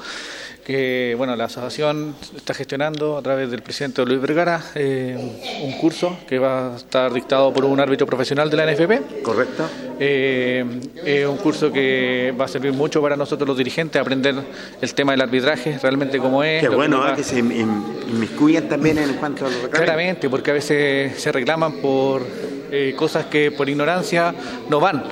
[0.65, 5.17] que bueno, la asociación está gestionando a través del presidente Luis Vergara eh,
[5.63, 9.23] un curso que va a estar dictado por un árbitro profesional de la NFP.
[9.23, 9.69] Correcto.
[9.99, 10.65] Eh,
[11.05, 14.35] es un curso que va a servir mucho para nosotros los dirigentes, aprender
[14.81, 16.63] el tema del arbitraje, realmente cómo es.
[16.63, 21.21] Qué bueno, que, que se inmiscuyan también en cuanto a los Claramente, porque a veces
[21.21, 22.23] se reclaman por
[22.71, 24.35] eh, cosas que por ignorancia
[24.71, 25.05] no van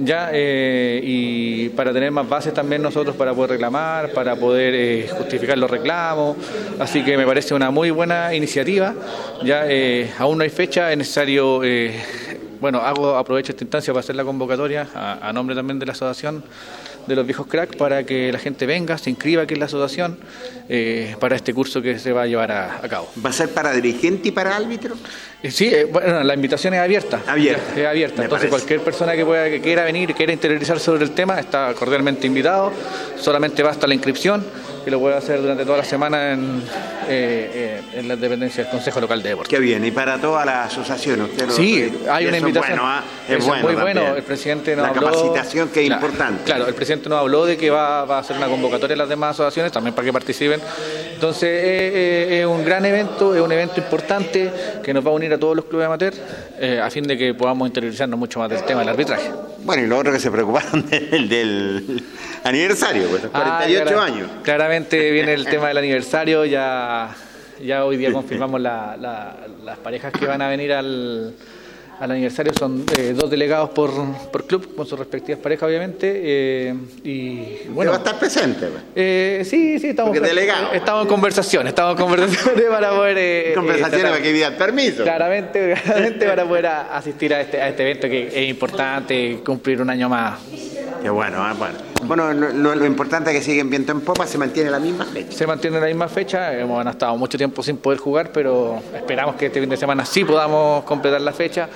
[0.00, 5.08] ya eh, y para tener más bases también nosotros para poder reclamar, para poder eh,
[5.10, 6.36] justificar los reclamos,
[6.78, 8.94] así que me parece una muy buena iniciativa,
[9.44, 11.60] ya eh, aún no hay fecha, es necesario,
[12.60, 16.42] bueno, hago, aprovecho esta instancia para hacer la convocatoria a nombre también de la asociación
[17.10, 20.18] de los viejos cracks para que la gente venga, se inscriba aquí en la asociación
[20.68, 23.10] eh, para este curso que se va a llevar a, cabo.
[23.22, 24.96] ¿Va a ser para dirigente y para árbitro?
[25.42, 27.20] Eh, sí, eh, bueno, la invitación es abierta.
[27.26, 27.80] Abierta.
[27.80, 28.22] Es abierta.
[28.22, 32.26] Entonces cualquier persona que pueda que quiera venir, quiera interiorizar sobre el tema, está cordialmente
[32.26, 32.72] invitado.
[33.18, 34.44] Solamente basta la inscripción
[34.84, 36.62] que lo puede hacer durante toda la semana en,
[37.08, 39.50] eh, eh, en la dependencia del Consejo Local de Deportes.
[39.50, 41.28] Qué bien, y para todas las asociaciones.
[41.50, 42.78] sí, hay una invitación.
[42.82, 43.02] ¿ah?
[43.28, 44.16] Es, bueno, muy bueno.
[44.16, 46.44] El presidente nos la capacitación que es importante.
[46.44, 49.30] Claro, el presidente nos habló de que va, a hacer una convocatoria a las demás
[49.30, 50.60] asociaciones también para que participen.
[51.14, 54.50] Entonces, eh, es un gran evento, es un evento importante
[54.82, 56.14] que nos va a unir a todos los clubes amateur
[56.82, 59.30] a fin de que podamos interiorizarnos mucho más del tema del arbitraje.
[59.62, 62.02] Bueno, y lo otro que se preocuparon del, del
[62.44, 64.30] aniversario, pues, 48 ah, años.
[64.42, 67.14] Claramente viene el tema del aniversario, ya,
[67.62, 71.34] ya hoy día confirmamos las parejas que van a venir al,
[72.00, 73.90] al aniversario son eh, dos delegados por,
[74.32, 76.10] por, club, con sus respectivas parejas, obviamente.
[76.24, 77.90] Eh, y bueno.
[77.90, 78.68] va a estar presente?
[78.68, 78.82] Pues.
[78.96, 80.72] Eh, sí, sí, estamos, delegado.
[80.72, 83.16] estamos en conversación, estamos en conversaciones para poder.
[83.18, 85.02] Eh, conversaciones para que el permiso.
[85.02, 89.90] Claramente, claramente para poder asistir a este, a este evento que es importante cumplir un
[89.90, 90.40] año más.
[91.02, 91.78] Qué bueno, ah, bueno.
[92.04, 95.32] Bueno, lo, importante es que siguen viendo en popa, se mantiene la misma fecha.
[95.32, 99.46] Se mantiene la misma fecha, hemos estado mucho tiempo sin poder jugar, pero esperamos que
[99.46, 101.68] este fin de semana sí podamos completar la fecha.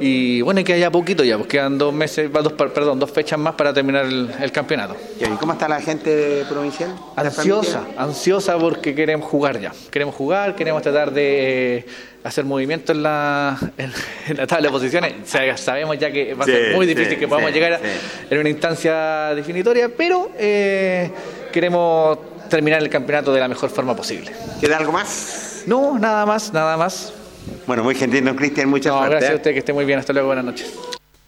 [0.00, 3.38] Y bueno, y que haya poquito ya, pues quedan dos meses, dos, perdón, dos fechas
[3.38, 4.96] más para terminar el, campeonato.
[5.18, 6.94] ¿Y cómo está la gente provincial?
[7.16, 9.72] Ansiosa, ansiosa porque queremos jugar ya.
[9.90, 11.86] Queremos jugar, queremos tratar de
[12.24, 13.92] hacer movimiento en la, en,
[14.36, 15.14] la tabla de posiciones.
[15.56, 17.80] sabemos ya que va a ser muy difícil que podamos llegar
[18.28, 21.10] en una instancia definitoria, pero eh,
[21.52, 24.32] queremos terminar el campeonato de la mejor forma posible.
[24.60, 25.64] ¿Queda algo más?
[25.66, 27.12] No, nada más, nada más.
[27.66, 29.10] Bueno, muy gentil, don Cristian, muchas gracias.
[29.10, 29.36] Gracias a ¿eh?
[29.36, 29.98] usted, que esté muy bien.
[29.98, 30.74] Hasta luego, buenas noches.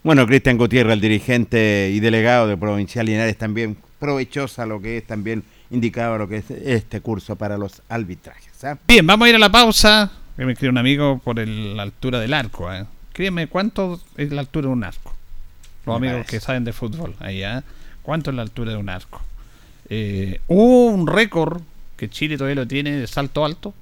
[0.02, 5.06] Bueno, Cristian Gutiérrez, el dirigente y delegado de Provincial Linares, también provechosa lo que es
[5.06, 8.64] también indicado lo que es este curso para los arbitrajes.
[8.64, 8.78] ¿ah?
[8.86, 10.10] Bien, vamos a ir a la pausa
[10.44, 12.72] me escribe un amigo por la altura del arco.
[12.72, 12.86] ¿eh?
[13.50, 15.12] cuánto es la altura de un arco.
[15.84, 17.62] Los amigos que saben de fútbol, ahí, ¿eh?
[18.02, 19.20] ¿Cuánto es la altura de un arco?
[19.88, 21.62] Eh, hubo un récord
[21.96, 23.74] que Chile todavía lo tiene de salto alto.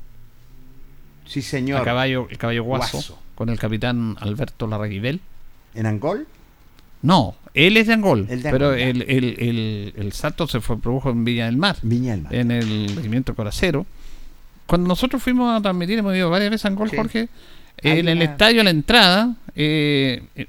[1.27, 1.81] Sí, señor.
[1.81, 5.21] El caballo, el caballo guaso, con el capitán Alberto Larraguibel.
[5.75, 6.27] ¿En Angol?
[7.03, 11.47] No, él es de Angol, pero el, el, el, salto se fue, produjo en Viña
[11.47, 11.77] del Mar.
[11.83, 12.35] Viña del Mar.
[12.35, 13.87] En el regimiento Coracero
[14.67, 17.29] cuando nosotros fuimos a transmitir, hemos ido varias veces a Angol, Jorge,
[17.79, 20.47] en el estadio a la entrada, eh, eh,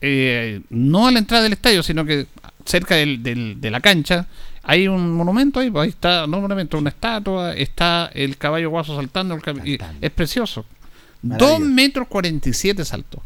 [0.00, 2.26] eh, no a la entrada del estadio, sino que
[2.64, 3.22] cerca del,
[3.60, 4.26] de la cancha,
[4.68, 8.94] hay un monumento ahí, ahí está, no un monumento, una estatua, está el caballo guaso
[8.94, 9.38] saltando,
[10.02, 10.66] es precioso.
[11.22, 13.22] 2 metros 47 saltó.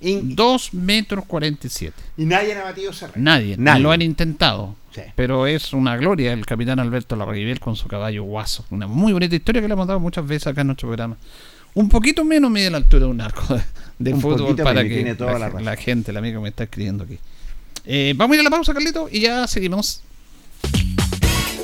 [0.00, 1.92] 2 metros 47.
[2.18, 3.82] Y nadie ha batido ese Nadie, nadie.
[3.82, 4.76] Lo han intentado.
[5.16, 8.64] Pero es una gloria el capitán Alberto Larraguibel con su caballo guaso.
[8.70, 11.16] Una muy bonita historia que le hemos dado muchas veces acá en nuestro programa.
[11.74, 13.60] Un poquito menos mide la altura de un arco
[13.98, 15.16] de, fútbol para que
[15.60, 17.18] la, gente, el amigo me está escribiendo aquí.
[17.84, 20.04] Eh, vamos a ir a la pausa, Carlito, y ya seguimos.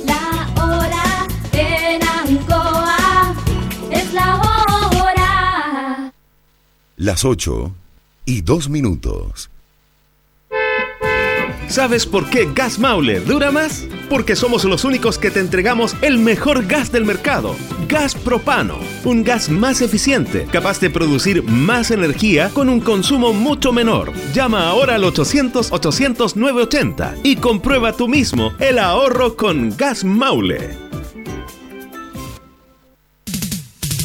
[0.05, 3.35] La hora en Ancoa
[3.91, 6.13] es la hora.
[6.97, 7.73] Las 8
[8.25, 9.49] y 2 minutos.
[11.73, 13.87] ¿Sabes por qué Gas Maule dura más?
[14.07, 17.55] Porque somos los únicos que te entregamos el mejor gas del mercado,
[17.89, 23.73] gas propano, un gas más eficiente, capaz de producir más energía con un consumo mucho
[23.73, 24.13] menor.
[24.35, 30.77] Llama ahora al 800-800-980 y comprueba tú mismo el ahorro con Gas Maule.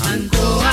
[0.07, 0.73] Ancoa,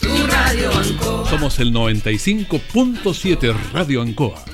[0.00, 1.28] tu radio Ancoa.
[1.28, 4.53] Somos el 95.7 Radio Ancoa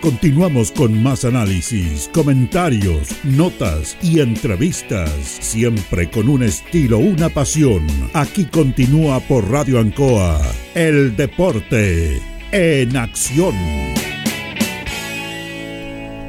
[0.00, 7.86] Continuamos con más análisis, comentarios, notas y entrevistas, siempre con un estilo, una pasión.
[8.12, 10.40] Aquí continúa por Radio Ancoa,
[10.74, 12.20] el deporte
[12.52, 13.54] en acción.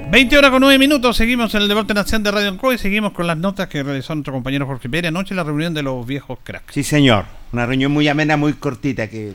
[0.09, 3.11] 20 horas con 9 minutos, seguimos en el Deporte Nación de Radio Ancoa y seguimos
[3.11, 6.07] con las notas que realizó nuestro compañero Jorge Pérez anoche en la reunión de los
[6.07, 6.73] viejos cracks.
[6.73, 9.33] Sí, señor, una reunión muy amena, muy cortita, que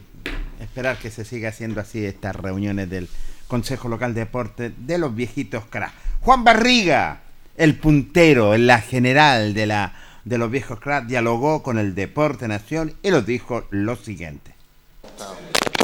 [0.59, 3.09] esperar que se siga haciendo así estas reuniones del
[3.53, 5.93] Consejo Local de Deporte de los viejitos cracks.
[6.23, 7.21] Juan Barriga,
[7.55, 9.93] el puntero en la general de, la,
[10.25, 14.55] de los viejos cracks, dialogó con el Deporte Nación y nos dijo lo siguiente.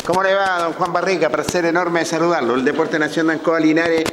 [0.07, 1.29] ¿Cómo le va, don Juan Barriga?
[1.29, 2.55] Placer enorme saludarlo.
[2.55, 4.05] El Deporte Nación de Ancoa Linares.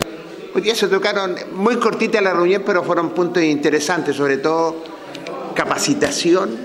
[0.53, 4.83] Hoy día se tocaron muy cortita la reunión, pero fueron puntos interesantes, sobre todo
[5.55, 6.64] capacitación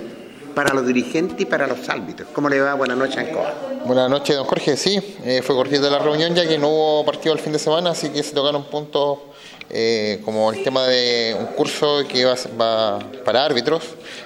[0.53, 2.29] para los dirigentes y para los árbitros.
[2.33, 2.73] ¿Cómo le va?
[2.75, 3.53] Buenas noches, Ancoa.
[3.85, 4.77] Buenas noches, don Jorge.
[4.77, 7.91] Sí, eh, fue cortita la reunión ya que no hubo partido el fin de semana,
[7.91, 9.19] así que se tocaron puntos
[9.69, 13.83] eh, como el tema de un curso que va, para árbitros.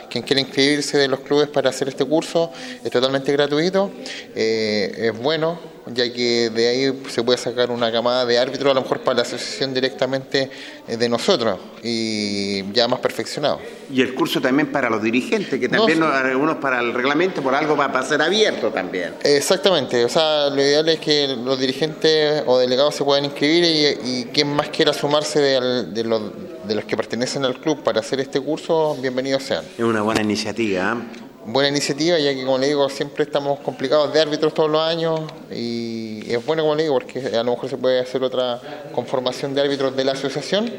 [0.09, 2.51] Quien quiere inscribirse de los clubes para hacer este curso
[2.83, 3.91] es totalmente gratuito.
[4.35, 8.73] Eh, es bueno, ya que de ahí se puede sacar una camada de árbitros, a
[8.73, 10.49] lo mejor para la asociación directamente
[10.87, 13.59] eh, de nosotros y ya más perfeccionado.
[13.91, 17.53] Y el curso también para los dirigentes, que también no, algunos para el reglamento, por
[17.53, 19.13] algo va a pasar abierto también.
[19.23, 24.21] Exactamente, o sea, lo ideal es que los dirigentes o delegados se puedan inscribir y,
[24.21, 26.21] y quien más quiera sumarse de, de, los,
[26.67, 29.63] de los que pertenecen al club para hacer este curso, bienvenidos sean.
[29.77, 30.97] Es una buena iniciativa.
[30.99, 31.24] ¿eh?
[31.45, 35.21] Buena iniciativa, ya que como le digo, siempre estamos complicados de árbitros todos los años
[35.51, 38.59] y es bueno, como le digo, porque a lo mejor se puede hacer otra
[38.93, 40.71] conformación de árbitros de la asociación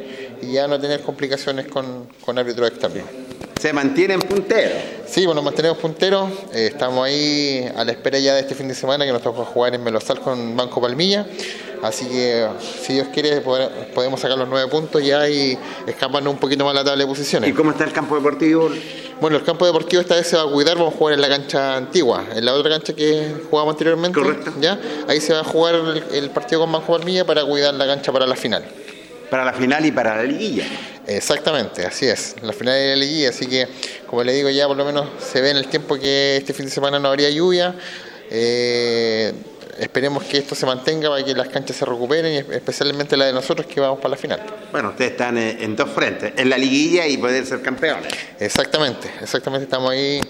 [0.42, 3.04] y ya no tener complicaciones con, con árbitros externos.
[3.60, 4.72] ¿Se mantienen punteros?
[5.06, 6.30] Sí, bueno, mantenemos punteros.
[6.52, 9.44] Eh, estamos ahí a la espera ya de este fin de semana que nos toca
[9.44, 11.26] jugar en Melosal con Banco Palmilla.
[11.82, 12.46] Así que,
[12.82, 16.84] si Dios quiere, podemos sacar los nueve puntos ya y escaparnos un poquito más la
[16.84, 17.50] tabla de posiciones.
[17.50, 18.70] ¿Y cómo está el campo deportivo?
[19.20, 21.28] Bueno, el campo deportivo esta vez se va a cuidar, vamos a jugar en la
[21.28, 24.20] cancha antigua, en la otra cancha que jugábamos anteriormente.
[24.20, 24.52] Correcto.
[24.60, 24.78] ¿ya?
[25.08, 28.12] Ahí se va a jugar el, el partido con Banco Palmilla para cuidar la cancha
[28.12, 28.64] para la final.
[29.30, 30.64] Para la final y para la liguilla.
[31.06, 33.68] Exactamente, así es, la final de la liguilla, así que
[34.06, 36.66] como le digo ya por lo menos se ve en el tiempo que este fin
[36.66, 37.74] de semana no habría lluvia.
[38.30, 39.32] Eh,
[39.78, 43.32] esperemos que esto se mantenga para que las canchas se recuperen, y especialmente la de
[43.32, 44.40] nosotros que vamos para la final.
[44.72, 48.12] Bueno, ustedes están en dos frentes, en la liguilla y poder ser campeones.
[48.38, 50.20] Exactamente, exactamente estamos ahí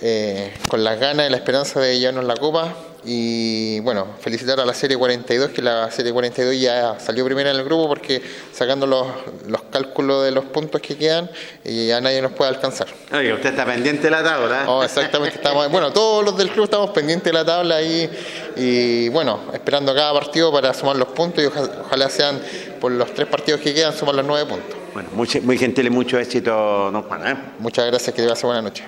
[0.00, 2.74] eh, con las ganas y la esperanza de llevarnos la copa.
[3.10, 7.56] Y bueno, felicitar a la serie 42, que la serie 42 ya salió primera en
[7.56, 8.20] el grupo porque
[8.52, 9.06] sacando los,
[9.46, 11.30] los cálculos de los puntos que quedan,
[11.64, 12.86] y a nadie nos puede alcanzar.
[13.10, 14.62] Oye, usted está pendiente de la tabla.
[14.62, 14.66] ¿eh?
[14.68, 18.10] Oh, exactamente, estamos, bueno, todos los del club estamos pendientes de la tabla y,
[18.56, 22.38] y bueno, esperando cada partido para sumar los puntos y ojalá, ojalá sean
[22.78, 24.76] por los tres partidos que quedan, sumar los nueve puntos.
[24.92, 27.26] Bueno, muy, muy gentil y mucho éxito, don Juan.
[27.26, 27.36] ¿eh?
[27.58, 28.84] Muchas gracias, que te pase buena noche.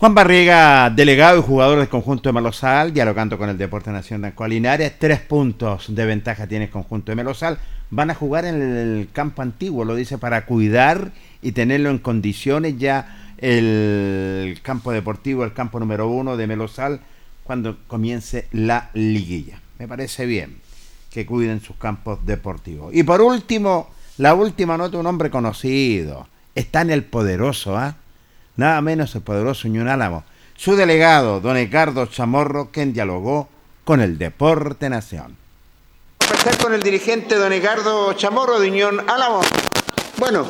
[0.00, 4.94] Juan Barriga, delegado y jugador del conjunto de Melosal, dialogando con el Deporte Nación de.
[4.98, 7.58] Tres puntos de ventaja tiene el conjunto de Melosal.
[7.90, 12.78] Van a jugar en el campo antiguo, lo dice, para cuidar y tenerlo en condiciones
[12.78, 17.00] ya el campo deportivo, el campo número uno de Melosal,
[17.44, 19.60] cuando comience la liguilla.
[19.78, 20.56] Me parece bien
[21.10, 22.94] que cuiden sus campos deportivos.
[22.94, 26.26] Y por último, la última nota, un hombre conocido.
[26.54, 27.96] Está en el poderoso, ¿ah?
[28.56, 30.24] Nada menos el poderoso Unión Álamo,
[30.56, 33.48] su delegado, don Edgardo Chamorro, quien dialogó
[33.84, 35.36] con el Deporte Nación.
[36.20, 39.40] Empezar con el dirigente don Edgardo Chamorro de Unión Álamo.
[40.18, 40.46] Bueno,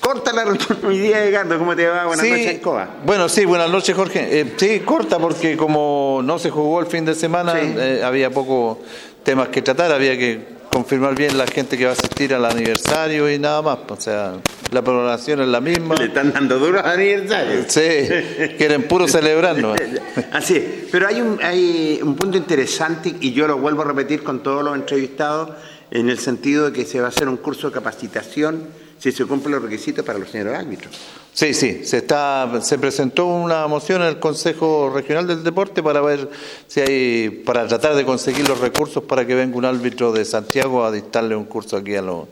[0.00, 0.44] corta la
[0.86, 2.06] hoy día, Edgardo, ¿cómo te va?
[2.06, 2.88] Buenas sí, noches, Coba.
[3.04, 4.40] Bueno, sí, buenas noches, Jorge.
[4.40, 7.74] Eh, sí, corta porque como no se jugó el fin de semana, Sí.
[7.76, 8.78] eh, había pocos
[9.22, 13.30] temas que tratar, había que confirmar bien la gente que va a asistir al aniversario
[13.30, 13.78] y nada más.
[13.88, 14.34] O sea,
[14.70, 15.96] la programación es la misma.
[15.96, 17.64] Le están dando duro al aniversario.
[17.68, 19.74] Sí, quieren puro celebrar, ¿no?
[20.32, 20.64] Así es.
[20.90, 24.64] Pero hay un, hay un punto interesante y yo lo vuelvo a repetir con todos
[24.64, 25.50] los entrevistados
[25.90, 28.68] en el sentido de que se va a hacer un curso de capacitación
[28.98, 31.19] si se cumplen los requisitos para los señores árbitros.
[31.32, 36.00] Sí, sí, se está, se presentó una moción en el Consejo Regional del Deporte para
[36.00, 36.28] ver
[36.66, 40.84] si hay, para tratar de conseguir los recursos para que venga un árbitro de Santiago
[40.84, 42.26] a dictarle un curso aquí a los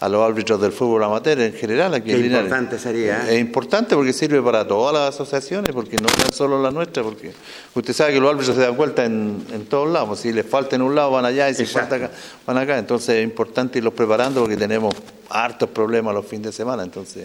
[0.00, 3.34] a los árbitros del fútbol amateur en general aquí Qué en importante sería, ¿eh?
[3.36, 7.32] Es importante porque sirve para todas las asociaciones, porque no tan solo la nuestra, porque
[7.74, 10.76] usted sabe que los árbitros se dan cuenta en, en todos lados, si les falta
[10.76, 11.90] en un lado van allá y si Exacto.
[11.90, 12.14] falta acá,
[12.46, 14.94] van acá, entonces es importante irlos preparando porque tenemos
[15.30, 17.24] hartos problemas los fines de semana, entonces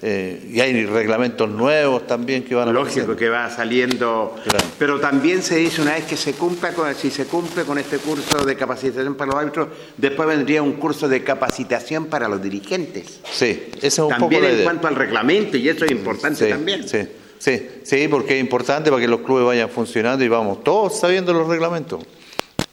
[0.00, 4.36] eh, y hay reglamentos nuevos también que van a Lógico que va saliendo.
[4.78, 7.98] Pero también se dice una vez que se cumpla con, si se cumple con este
[7.98, 13.20] curso de capacitación para los árbitros, después vendría un curso de capacitación para los dirigentes.
[13.30, 16.88] Sí, ese es un también poco en cuanto al reglamento, y eso es importante también.
[16.88, 17.00] Sí,
[17.38, 21.32] sí, sí, porque es importante para que los clubes vayan funcionando y vamos todos sabiendo
[21.32, 22.04] los reglamentos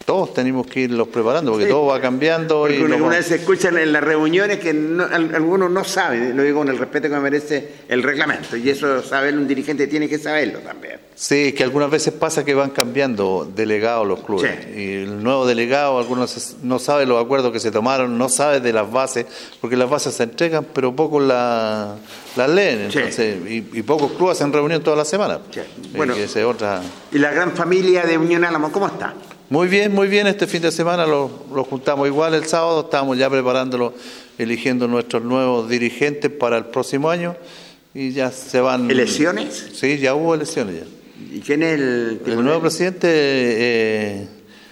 [0.05, 2.59] todos tenemos que irlos preparando porque todo va cambiando.
[2.59, 6.59] Porque y una, vez se escuchan en las reuniones que algunos no saben, lo digo
[6.59, 10.19] con el respeto que me merece el reglamento, y eso saber un dirigente tiene que
[10.19, 10.99] saberlo también.
[11.15, 14.51] Sí, que algunas veces pasa que van cambiando delegados los clubes.
[14.75, 18.73] Y el nuevo delegado, algunos no sabe los acuerdos que se tomaron, no sabe de
[18.73, 19.25] las bases,
[19.61, 22.81] porque las bases se entregan, pero pocos las leen.
[22.81, 25.39] Entonces, y, pocos clubes hacen reunión toda la semana.
[25.95, 26.81] Bueno, y, otra...
[27.11, 29.13] ¿Y la gran familia de Unión Álamo cómo está?
[29.49, 30.25] Muy bien, muy bien.
[30.25, 31.27] Este fin de semana lo,
[31.69, 32.81] juntamos igual el sábado.
[32.81, 33.93] Estamos ya preparándolo,
[34.37, 37.35] eligiendo nuestros nuevos dirigentes para el próximo año.
[37.93, 38.89] Y ya se van.
[38.89, 39.71] ¿Elecciones?
[39.73, 41.35] Sí, ya hubo elecciones ya.
[41.35, 43.07] ¿Y quién es el, el nuevo presidente?
[43.09, 44.27] Eh,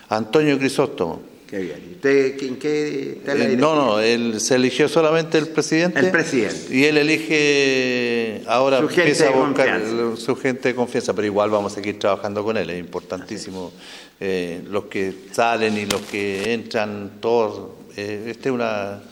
[0.10, 1.33] Antonio Crisóstomo.
[1.54, 1.90] Qué bien.
[1.92, 6.00] ¿Usted en qué eh, No, no, él se eligió solamente el presidente.
[6.00, 6.76] El presidente.
[6.76, 9.84] Y él elige ahora su empieza a buscar
[10.18, 13.72] su gente de confianza, pero igual vamos a seguir trabajando con él, es importantísimo.
[14.20, 17.70] Eh, los que salen y los que entran, todos.
[17.98, 19.04] Eh, esta es una,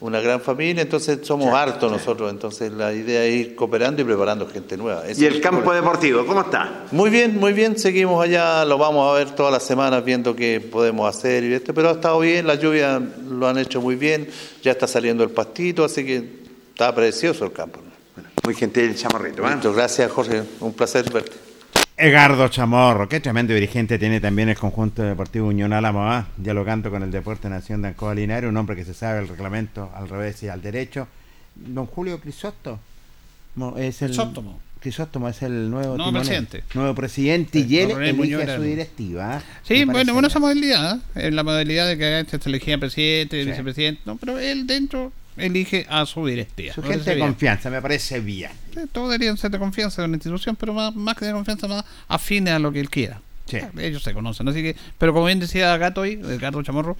[0.00, 4.46] una gran familia, entonces somos hartos nosotros, entonces la idea es ir cooperando y preparando
[4.46, 5.04] gente nueva.
[5.16, 6.84] ¿Y el campo deportivo, cómo está?
[6.92, 10.60] Muy bien, muy bien, seguimos allá, lo vamos a ver todas las semanas viendo qué
[10.60, 14.28] podemos hacer, y este, pero ha estado bien, la lluvia lo han hecho muy bien,
[14.62, 16.28] ya está saliendo el pastito, así que
[16.70, 17.80] está precioso el campo.
[18.44, 19.48] muy gentil el chamorrito.
[19.48, 19.56] ¿eh?
[19.74, 21.45] gracias Jorge, un placer verte.
[21.98, 26.26] Egardo Chamorro, qué tremendo dirigente tiene también el conjunto deportivo Unión Álamo, ¿ah?
[26.36, 29.90] dialogando con el Deporte Nación de Ancoa Linares, un hombre que se sabe el reglamento
[29.94, 31.08] al revés y al derecho.
[31.54, 32.80] Don Julio Crisóstomo
[33.78, 34.60] es el Crisóstomo.
[34.78, 36.64] Crisóstomo es el nuevo, presidente.
[36.74, 39.36] Nuevo presidente y él elige a su directiva.
[39.36, 39.42] ¿ah?
[39.62, 41.28] Sí, bueno, bueno, esa modalidad, ¿eh?
[41.28, 46.06] en la modalidad de que se elegía presidente, vicepresidente, no, pero él dentro elige a
[46.06, 46.74] su directiva.
[46.74, 48.50] Su gente de confianza, me parece bien.
[48.92, 51.84] todos deberían ser de confianza en la institución, pero más, más que de confianza, más
[52.08, 53.20] afines a lo que él quiera.
[53.78, 56.96] Ellos se conocen, así que, pero como bien decía Gato hoy, el Gato Chamorro,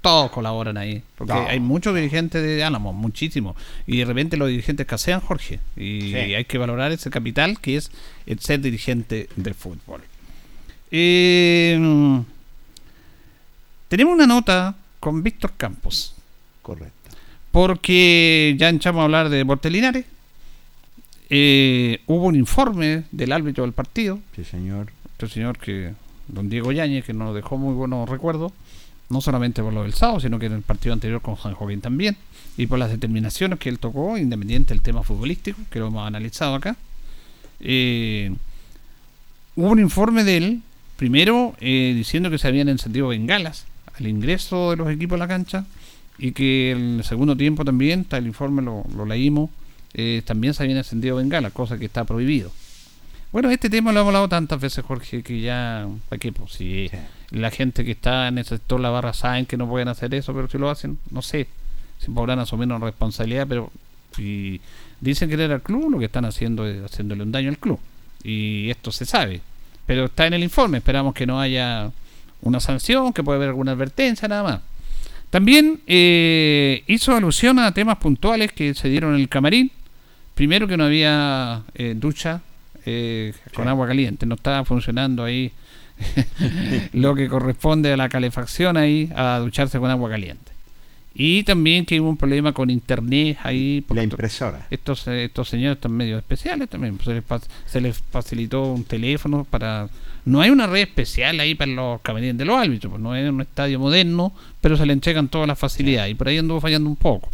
[0.00, 3.54] todos colaboran ahí, porque hay muchos dirigentes de Álamo, muchísimos,
[3.86, 7.90] y de repente los dirigentes casean, Jorge, y hay que valorar ese capital que es
[8.24, 10.00] el ser dirigente del fútbol.
[10.90, 11.78] Eh,
[13.88, 16.14] tenemos una nota con Víctor Campos.
[16.62, 16.99] Correcto
[17.52, 20.06] porque ya echamos a hablar de Deportes Linares.
[21.28, 24.18] Eh, hubo un informe del árbitro del partido.
[24.34, 24.92] Sí, señor.
[25.12, 25.92] Este señor que,
[26.28, 28.52] don Diego Yáñez, que nos dejó muy buenos recuerdos,
[29.08, 31.80] no solamente por lo del sábado, sino que en el partido anterior con San Joaquín
[31.80, 32.16] también,
[32.56, 36.54] y por las determinaciones que él tocó, independiente del tema futbolístico, que lo hemos analizado
[36.54, 36.76] acá.
[37.60, 38.32] Eh,
[39.56, 40.62] hubo un informe de él,
[40.96, 43.66] primero eh, diciendo que se habían encendido bengalas
[43.98, 45.66] al ingreso de los equipos a la cancha,
[46.20, 49.48] y que en el segundo tiempo también, está el informe, lo, leímos,
[49.94, 52.52] eh, también se habían encendido bengalas, cosa que está prohibido.
[53.32, 56.30] Bueno, este tema lo hemos hablado tantas veces, Jorge, que ya, ¿para qué?
[56.30, 56.90] Pues si
[57.30, 60.34] la gente que está en el sector la barra saben que no pueden hacer eso,
[60.34, 61.46] pero si lo hacen, no sé,
[61.98, 63.72] si podrán asumir una responsabilidad, pero
[64.14, 64.60] si
[65.00, 67.78] dicen querer al club, lo que están haciendo es haciéndole un daño al club.
[68.22, 69.40] Y esto se sabe.
[69.86, 71.90] Pero está en el informe, esperamos que no haya
[72.42, 74.60] una sanción, que puede haber alguna advertencia, nada más.
[75.30, 79.70] También eh, hizo alusión a temas puntuales que se dieron en el camarín.
[80.34, 82.42] Primero que no había eh, ducha
[82.84, 85.52] eh, con agua caliente, no estaba funcionando ahí
[86.92, 90.50] lo que corresponde a la calefacción ahí, a ducharse con agua caliente.
[91.14, 93.84] Y también que hubo un problema con internet ahí.
[93.90, 94.66] La impresora.
[94.70, 96.98] Estos, estos señores están medio especiales también.
[97.04, 97.24] Se les,
[97.66, 99.88] se les facilitó un teléfono para
[100.24, 103.28] no hay una red especial ahí para los camarines de los árbitros, pues no es
[103.28, 106.88] un estadio moderno, pero se le entregan todas las facilidades y por ahí anduvo fallando
[106.88, 107.28] un poco.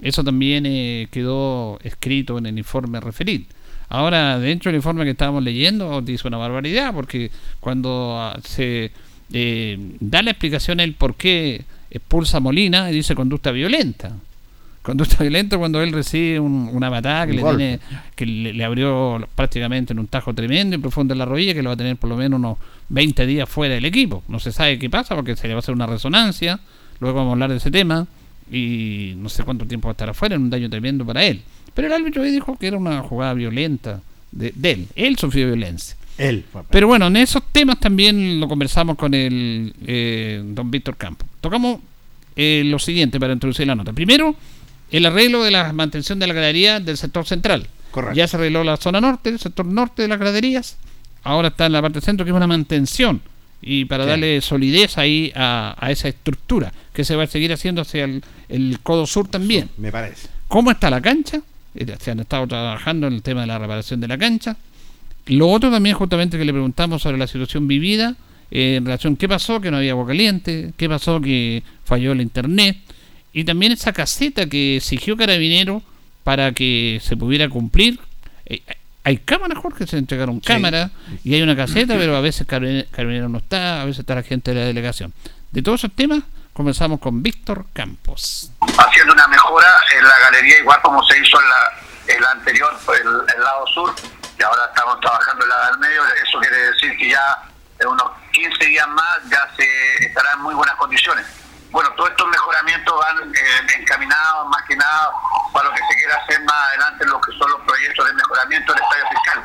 [0.00, 3.44] Eso también eh, quedó escrito en el informe referido.
[3.88, 7.30] Ahora, dentro del informe que estábamos leyendo, dice una barbaridad, porque
[7.60, 8.90] cuando ah, se
[9.32, 14.12] eh, da la explicación el por qué expulsa Molina, dice conducta violenta
[14.82, 17.80] conducta violenta cuando él recibe una patada que, le, tiene,
[18.16, 21.70] que le, abrió prácticamente en un tajo tremendo y profundo en la rodilla que lo
[21.70, 22.58] va a tener por lo menos unos
[22.88, 24.22] 20 días fuera del equipo.
[24.28, 26.60] No se sabe qué pasa porque se le va a hacer una resonancia,
[27.00, 28.06] luego vamos a hablar de ese tema
[28.50, 31.42] y no sé cuánto tiempo va a estar afuera, en un daño tremendo para él.
[31.74, 34.00] Pero el árbitro dijo que era una jugada violenta
[34.32, 35.96] de, él, él sufrió violencia.
[36.18, 36.44] Él.
[36.70, 41.24] Pero bueno, en esos temas también lo conversamos con el eh, don Víctor Campo.
[41.40, 41.80] Tocamos
[42.36, 43.92] eh, lo siguiente para introducir la nota.
[43.92, 44.36] Primero,
[44.92, 47.66] el arreglo de la mantención de la gradería del sector central.
[48.14, 50.76] Ya se arregló la zona norte, el sector norte de las graderías.
[51.24, 53.20] Ahora está en la parte centro, que es una mantención.
[53.60, 58.04] Y para darle solidez ahí a, esa estructura, que se va a seguir haciendo hacia
[58.04, 59.70] el, codo sur también.
[59.76, 60.28] me parece.
[60.48, 61.40] ¿Cómo está la cancha?
[61.74, 64.56] Eh, se han estado trabajando en el tema de la reparación de la cancha.
[65.26, 68.16] Lo otro también, justamente, que le preguntamos sobre la situación vivida,
[68.50, 72.20] eh, en relación qué pasó, que no había agua caliente, qué pasó, que falló el
[72.20, 72.76] internet,
[73.32, 75.82] y también esa caseta que exigió Carabinero
[76.24, 77.98] para que se pudiera cumplir.
[78.46, 78.62] Eh,
[79.04, 80.90] hay cámaras, Jorge, se entregaron cámaras
[81.24, 84.52] y hay una caseta, pero a veces Carabinero no está, a veces está la gente
[84.52, 85.12] de la delegación.
[85.50, 86.22] De todos esos temas,
[86.52, 88.52] comenzamos con Víctor Campos.
[88.60, 89.66] Haciendo una mejora
[89.98, 92.70] en la galería, igual como se hizo en la, el anterior,
[93.00, 93.94] el, el lado sur,
[94.38, 96.02] y ahora estamos trabajando en la del medio.
[96.24, 97.42] Eso quiere decir que ya
[97.80, 101.41] en unos 15 días más ya se estará en muy buenas condiciones
[101.72, 105.10] bueno, todos estos mejoramientos van eh, encaminados más que nada
[105.52, 108.72] para lo que se quiera hacer más adelante, lo que son los proyectos de mejoramiento
[108.72, 109.44] del estadio fiscal,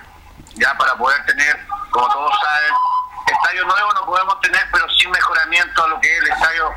[0.55, 2.73] ya para poder tener, como todos saben,
[3.27, 6.69] estadio nuevo no podemos tener, pero sin mejoramiento a lo que es el estadio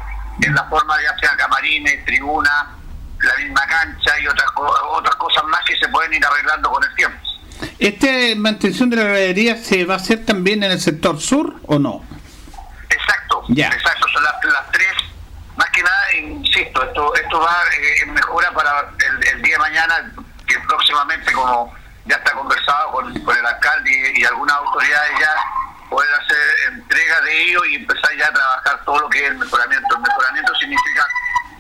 [0.43, 2.71] en la forma de ya sea camarines, tribuna,
[3.21, 6.95] la misma cancha y otras, otras cosas más que se pueden ir arreglando con el
[6.95, 7.19] tiempo.
[7.79, 11.79] ¿Esta mantención de la gradería se va a hacer también en el sector sur o
[11.79, 12.03] no?
[12.89, 13.69] Exacto, ya.
[13.69, 15.00] exacto, son las, las tres
[15.57, 18.91] más que nada, insisto, esto esto va eh, en mejora para
[19.33, 20.13] el, día de mañana,
[20.47, 21.75] que próximamente, como
[22.05, 25.35] ya está conversado con, el alcalde y, algunas autoridades ya,
[25.89, 29.39] poder hacer entrega de ello y empezar ya a trabajar todo lo que es el
[29.39, 29.97] mejoramiento.
[29.97, 31.07] El mejoramiento significa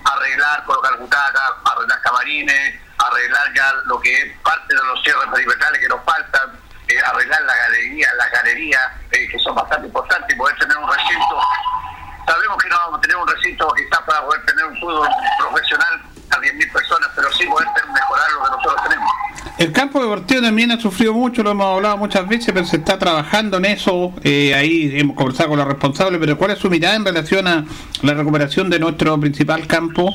[0.04, 5.80] arreglar, colocar butacas, arreglar camarines, arreglar ya lo que es parte de los cierres perimetrales
[5.80, 10.38] que nos faltan, eh, arreglar la galería, las galerías, eh, que son bastante importantes, y
[10.38, 11.40] poder tener un recinto
[12.30, 15.08] sabemos que no vamos a tener un recinto quizás para poder tener un fútbol
[15.38, 19.10] profesional a 10.000 personas, pero sí poder mejorar lo que nosotros tenemos.
[19.58, 22.98] El campo deportivo también ha sufrido mucho, lo hemos hablado muchas veces, pero se está
[22.98, 24.14] trabajando en eso.
[24.22, 27.64] Eh, ahí hemos conversado con los responsables, pero ¿cuál es su mirada en relación a
[28.02, 30.14] la recuperación de nuestro principal campo?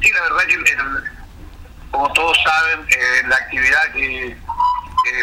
[0.00, 0.76] Sí, la verdad que,
[1.90, 4.36] como todos saben, eh, la actividad que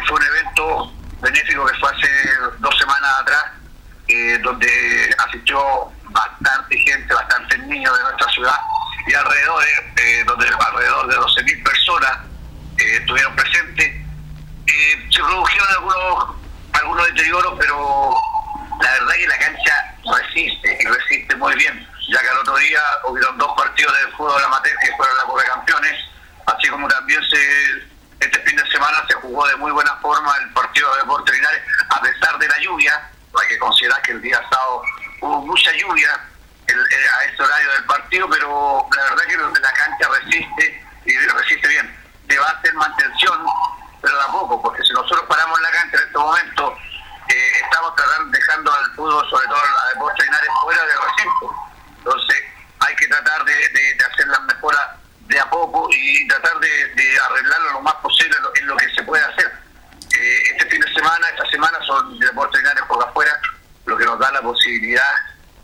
[0.08, 2.08] fue un evento benéfico que fue hace
[2.60, 3.59] dos semanas atrás,
[4.10, 5.62] eh, donde asistió
[6.10, 8.56] bastante gente, bastantes niños de nuestra ciudad
[9.06, 9.64] y alrededor,
[9.98, 12.18] eh, donde alrededor de 12.000 personas
[12.80, 13.94] eh, estuvieron presentes.
[14.66, 16.36] se produjeron algunos,
[16.74, 18.16] algunos deterioros, pero
[18.82, 22.58] la verdad es que la cancha resiste y resiste muy bien, ya que al otro
[22.58, 26.06] día hubieron dos partidos de fútbol amateur que fueron la Copa de Campeones,
[26.48, 27.90] así como también se
[28.20, 31.42] este fin de semana se jugó de muy buena forma el partido de Deportes
[31.90, 34.84] a pesar de la lluvia, hay que considerar que el día sábado
[35.22, 36.20] hubo mucha lluvia
[36.68, 41.68] eh, a este horario del partido, pero la verdad que la cancha resiste y resiste
[41.68, 42.00] bien.
[42.30, 43.44] A hacer mantención,
[44.02, 46.78] pero de a poco, porque si nosotros paramos la cancha en este momento,
[47.28, 51.56] eh, estamos tratando, dejando al fútbol, sobre todo a Deportes Linares, fuera del recinto.
[51.98, 52.44] Entonces,
[52.82, 54.90] hay que tratar de, hacer las mejoras
[55.22, 59.24] de a poco y tratar de, arreglarlo lo más posible en lo que se puede
[59.24, 59.69] hacer
[60.52, 63.32] este fin de semana, esta semana son deportes por afuera,
[63.86, 65.04] lo que nos da la posibilidad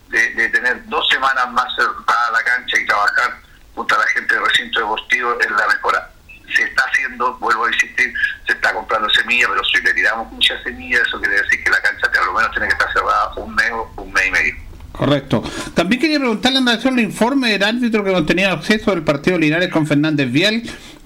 [0.09, 1.67] de, tener dos semanas más
[2.05, 3.39] para la cancha y trabajar
[3.73, 6.11] junto a la gente del recinto deportivo en la mejora.
[6.55, 8.13] Se está haciendo, vuelvo a insistir,
[8.45, 11.81] se está comprando semillas, pero si le tiramos muchas semillas, eso quiere decir que la
[11.81, 14.55] cancha por lo menos tiene que estar cerrada un mes o un mes y medio.
[14.91, 15.43] Correcto.
[15.73, 19.37] También quería preguntarle en relación al informe del árbitro que no tenía acceso del partido
[19.37, 20.63] Linares con Fernández Vial,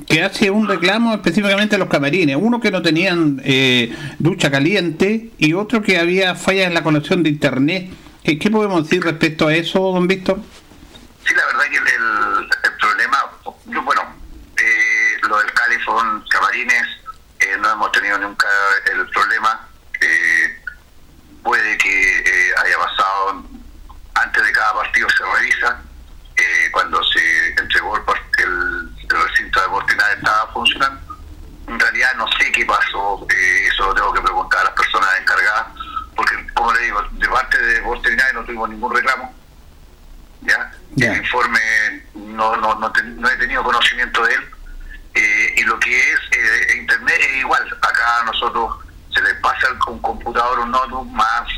[0.10, 2.36] que hace un reclamo específicamente los camarines.
[2.36, 7.22] Uno que no tenían eh, ducha caliente y otro que había fallas en la conexión
[7.22, 7.92] de internet.
[8.24, 10.40] ¿Qué, podemos decir respecto a eso, don Víctor?
[11.26, 13.18] Sí, la verdad que el, problema,
[13.84, 14.02] bueno,
[14.58, 16.88] eh, lo del Califón Camarines,
[17.40, 18.48] eh, no hemos tenido nunca
[18.92, 19.68] el problema.
[21.44, 22.24] puede que
[22.64, 23.46] haya pasado
[24.16, 25.84] antes de cada partido se revisa.
[26.40, 31.18] Eh, cuando se entregó el, recinto de Portinal estaba funcionando.
[31.68, 35.10] En realidad no sé qué pasó, eh, eso lo tengo que preguntar a las personas
[35.20, 35.68] encargadas,
[36.16, 39.36] porque como le digo, de parte de Portinal no tuvimos ningún reclamo.
[40.42, 40.72] ¿ya?
[40.98, 41.60] El informe
[42.14, 44.50] no, no, no, he tenido conocimiento de él.
[45.16, 46.20] Eh, y lo que es
[46.78, 47.68] Internet es igual.
[47.82, 48.78] Acá a nosotros
[49.14, 51.50] se les pasa un computador, un notebook más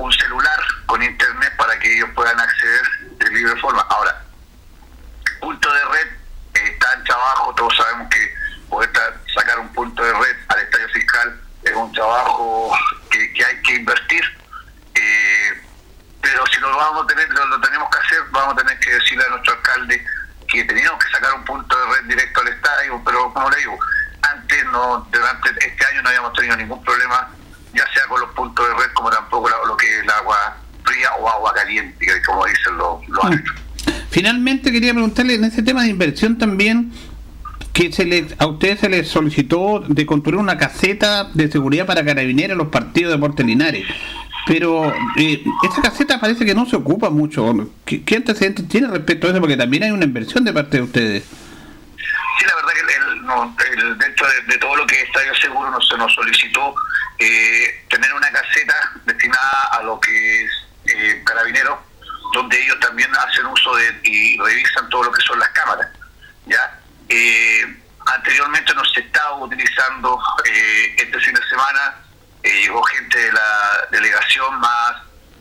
[0.00, 2.82] un celular con internet para que ellos puedan acceder
[3.18, 3.82] de libre forma.
[3.82, 4.22] Ahora,
[5.40, 6.08] punto de red
[6.54, 8.34] está en trabajo, todos sabemos que
[8.68, 8.90] poder
[9.34, 12.72] sacar un punto de red al estadio fiscal es un trabajo
[13.10, 14.24] que, hay que invertir,
[14.94, 15.62] eh,
[16.22, 19.24] pero si lo vamos a tener, lo, tenemos que hacer, vamos a tener que decirle
[19.26, 20.04] a nuestro alcalde
[20.48, 23.78] que teníamos que sacar un punto de red directo al estadio, pero como le digo,
[24.22, 27.28] antes no, durante este año no habíamos tenido ningún problema,
[27.74, 31.12] ya sea con los puntos de red como tampoco lo que es el agua fría
[31.14, 33.44] o agua caliente, como dicen los, los mm.
[34.10, 36.90] Finalmente quería preguntarle en ese tema de inversión también
[37.74, 42.04] que se le, a ustedes se les solicitó de construir una caseta de seguridad para
[42.04, 43.86] carabineros en los partidos de Deportes Linares.
[44.46, 47.70] Pero eh, esta caseta parece que no se ocupa mucho.
[47.84, 49.40] ¿Qué, ¿Qué, antecedentes tiene respecto a eso?
[49.40, 51.24] Porque también hay una inversión de parte de ustedes.
[52.38, 55.96] Sí, la verdad que el, dentro de, todo lo que es Estadio Seguro nos, se
[55.98, 56.74] nos solicitó
[57.18, 58.74] eh, tener una caseta
[59.04, 60.50] destinada a lo que es
[60.86, 61.78] eh, carabineros,
[62.32, 65.88] donde ellos también hacen uso de y revisan todo lo que son las cámaras.
[66.46, 66.80] ¿ya?
[67.08, 67.76] Eh,
[68.06, 71.96] anteriormente no se estaba utilizando eh, este fin de semana,
[72.42, 74.96] eh, llegó gente de la delegación más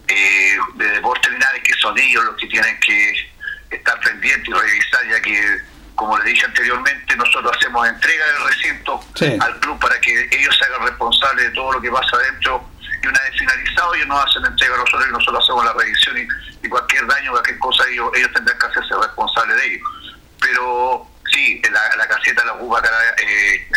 [0.08, 3.30] de deportes Linares, que son ellos los que tienen que
[3.70, 5.60] estar pendientes y revisar, ya que,
[5.94, 9.00] como le dije anteriormente, nosotros hacemos entrega del recinto
[9.40, 12.68] al club para que ellos se hagan responsables de todo lo que pasa adentro
[13.02, 16.18] y una vez finalizado ellos nos hacen entrega a nosotros y nosotros hacemos la revisión
[16.18, 19.86] y, cualquier daño, cualquier cosa ellos, ellos tendrán que hacerse responsables de ello.
[20.42, 22.82] Pero sí, la, la caseta la ocupa,
[23.18, 23.68] eh,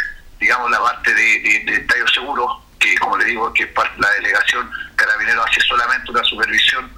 [0.40, 5.44] digamos, la parte de, de, Estadio Seguro, que como le digo, que la delegación Carabinero
[5.44, 6.90] hace solamente una supervisión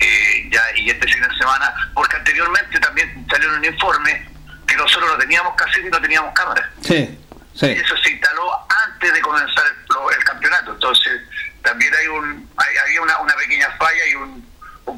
[0.00, 4.28] eh, ya y este fin de semana, porque anteriormente también salió un informe
[4.66, 6.70] que nosotros no teníamos caseta y no teníamos cámara.
[6.80, 7.18] Sí,
[7.54, 7.66] sí.
[7.66, 8.50] Y eso se instaló
[8.86, 11.20] antes de comenzar el, campeonato, entonces
[11.62, 14.50] también hay un hay, había una, una pequeña falla y un,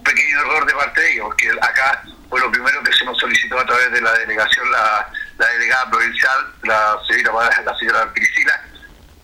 [0.05, 3.61] pequeño error de parte de ellos, porque acá fue lo primero que se nos solicitó
[3.61, 5.07] a través de la delegación, la,
[5.37, 8.59] delegada provincial, la señora, la señora Priscila,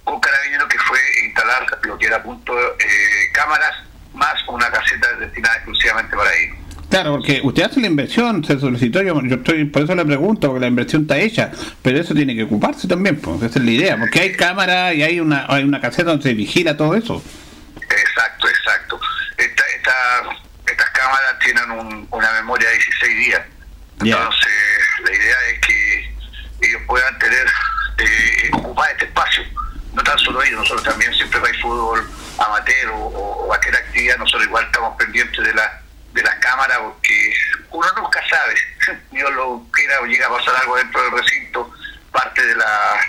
[0.04, 3.82] con carabinero que fue instalar lo que era punto eh, cámaras
[4.12, 6.54] más una caseta destinada exclusivamente para ello.
[6.90, 10.60] Claro, porque usted hace la inversión, se solicitó, yo, estoy, por eso le pregunto, porque
[10.60, 11.50] la inversión está hecha,
[11.82, 15.02] pero eso tiene que ocuparse también, pues esa es la idea, porque hay cámara y
[15.02, 17.22] hay una, hay una caseta donde se vigila todo eso.
[17.76, 19.00] Exacto, exacto.
[19.36, 19.92] Esta, esta
[20.70, 23.42] estas cámaras tienen una memoria de 16 días.
[24.00, 24.52] Entonces,
[25.04, 26.14] la idea es que
[26.60, 27.46] ellos puedan tener,
[27.98, 29.42] eh, ocupar este espacio.
[29.92, 32.08] No tan solo ellos, nosotros también siempre hay fútbol
[32.38, 35.82] amateur o, cualquier actividad, nosotros igual estamos pendientes de, la,
[36.18, 37.34] de las cámaras porque
[37.70, 38.54] uno nunca sabe,
[39.12, 41.72] Dios lo quiera o llega a pasar algo dentro del recinto,
[42.10, 43.00] parte de la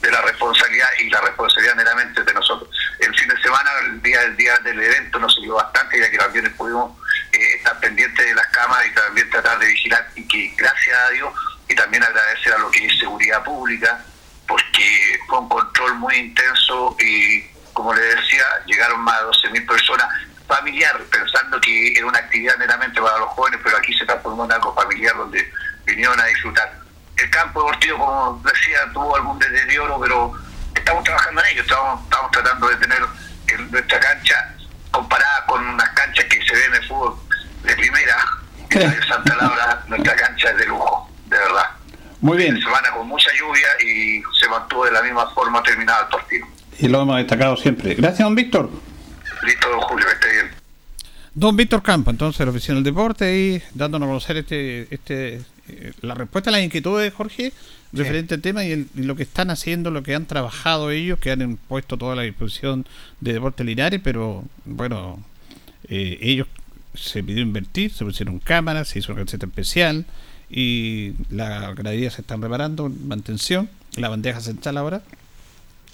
[0.00, 2.68] de la responsabilidad y la responsabilidad meramente de nosotros.
[2.98, 6.18] El fin de semana, el día del día del evento, nos sirvió bastante, ya que
[6.18, 6.98] también pudimos
[7.32, 11.10] eh, estar pendientes de las cámaras y también tratar de vigilar y que gracias a
[11.10, 11.32] Dios
[11.68, 14.04] y también agradecer a lo que es seguridad pública,
[14.46, 20.06] porque fue un control muy intenso y como le decía, llegaron más de 12.000 personas
[20.46, 24.52] familiar, pensando que era una actividad meramente para los jóvenes, pero aquí se transformó en
[24.52, 25.50] algo familiar donde
[25.84, 26.82] vinieron a disfrutar
[27.16, 30.32] el campo deportivo, como decía, tuvo algún deterioro, pero
[30.74, 33.00] estamos trabajando en ello, estamos, estamos tratando de tener
[33.70, 34.54] nuestra cancha
[34.90, 37.14] comparada con unas canchas que se ven en el fútbol
[37.62, 38.16] de primera,
[38.70, 41.70] de Santa Laura, nuestra cancha es de lujo, de verdad.
[42.20, 42.60] Muy bien.
[42.60, 46.46] Semana con mucha lluvia y se mantuvo de la misma forma terminado el partido.
[46.78, 47.94] Y lo hemos destacado siempre.
[47.94, 48.70] Gracias, don Víctor.
[49.42, 50.54] Listo, don Julio, que esté bien.
[51.34, 55.92] Don Víctor Campo, entonces, el oficial del deporte, y dándonos a conocer este, este eh,
[56.02, 57.52] la respuesta a las inquietudes, Jorge,
[57.92, 61.56] referente al tema y, lo que están haciendo, lo que han trabajado ellos, que han
[61.56, 62.86] puesto toda la disposición
[63.20, 65.22] de Deportes Linares, pero bueno,
[65.88, 66.48] eh, ellos
[66.94, 70.04] se pidió invertir, se pusieron cámaras, se hizo una receta especial
[70.50, 75.02] y la galería se están reparando, mantención, la bandeja central ahora.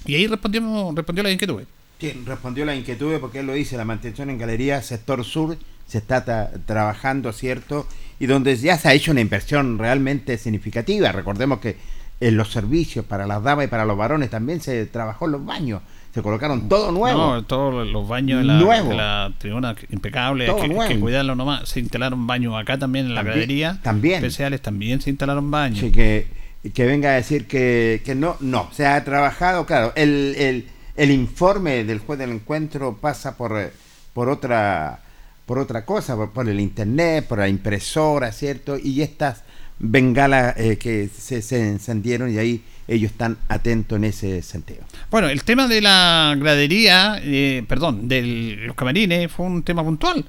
[0.04, 1.66] Y ahí respondimos, respondió las inquietudes.
[1.98, 5.98] Sí, respondió las inquietudes porque él lo dice, la mantención en galería sector sur se
[5.98, 7.86] está trabajando, ¿cierto?
[8.20, 11.10] Y donde ya se ha hecho una inversión realmente significativa.
[11.12, 11.76] Recordemos que
[12.20, 15.44] en los servicios para las damas y para los varones también se trabajó en los
[15.44, 15.82] baños.
[16.12, 17.34] Se colocaron todo nuevo.
[17.34, 21.68] No, todos los baños de la, tribuna impecable, que, que, cuidarlo nomás.
[21.68, 23.78] Se instalaron baños acá también en la gradería.
[23.82, 24.16] También.
[24.16, 25.78] Especiales también se instalaron baños.
[25.78, 26.26] Sí, que,
[26.74, 28.68] que venga a decir que, que no, no.
[28.72, 29.92] Se ha trabajado, claro.
[29.96, 30.66] El, el,
[30.98, 33.72] el informe del juez del encuentro pasa por,
[34.12, 35.00] por otra
[35.46, 38.76] por otra cosa, por, el internet, por la impresora, ¿cierto?
[38.76, 39.44] Y estas
[39.78, 44.80] bengalas eh, que se, encendieron y ahí ellos están atentos en ese sentido.
[45.10, 50.22] Bueno, el tema de la gradería, eh, perdón, de los camarines fue un tema puntual,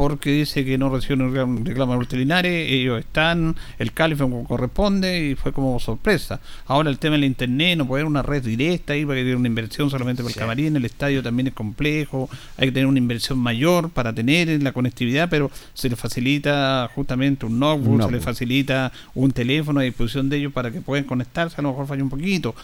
[0.00, 5.52] porque dice que no recibieron reclamo de ellos están, el califa como corresponde y fue
[5.52, 6.40] como sorpresa.
[6.64, 9.36] Ahora el tema del internet, no puede haber una red directa ahí para que tener
[9.36, 12.96] una inversión solamente por el camarín, el estadio también es complejo, hay que tener una
[12.96, 18.20] inversión mayor para tener la conectividad, pero se le facilita justamente un notebook, se le
[18.20, 22.02] facilita un teléfono a disposición de ellos para que puedan conectarse, a lo mejor falla
[22.02, 22.54] un poquito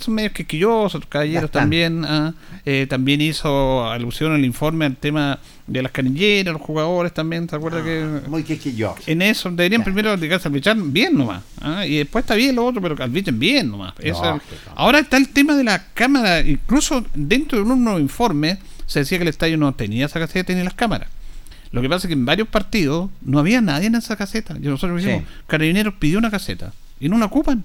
[0.00, 2.04] son medios quisquillosos, caballeros también.
[2.04, 7.46] Ah, eh, también hizo alusión al informe al tema de las canilleras, los jugadores también,
[7.46, 8.02] ¿te acuerdas que?
[8.02, 9.06] Ah, muy quisquillosos.
[9.06, 11.42] En eso deberían primero dedicarse al bichar bien nomás.
[11.60, 11.86] ¿ah?
[11.86, 13.94] Y después está bien lo otro, pero al bichen bien nomás.
[14.74, 19.18] ahora está el tema de la cámara, incluso dentro de un nuevo informe se decía
[19.18, 21.08] que el estadio no tenía esa caseta ni las cámaras.
[21.72, 24.56] Lo que pasa es que en varios partidos no había nadie en esa caseta.
[24.60, 27.64] Y nosotros dijimos, Carabineros pidió una caseta y no la ocupan.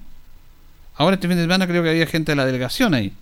[0.98, 3.14] Ahora este fin de semana creo que había gente de la delegación ahí.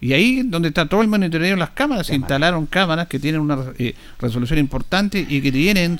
[0.00, 3.40] Y ahí donde está todo el monitoreo en las cámaras, se instalaron cámaras que tienen
[3.40, 5.98] una eh, resolución importante y que tienen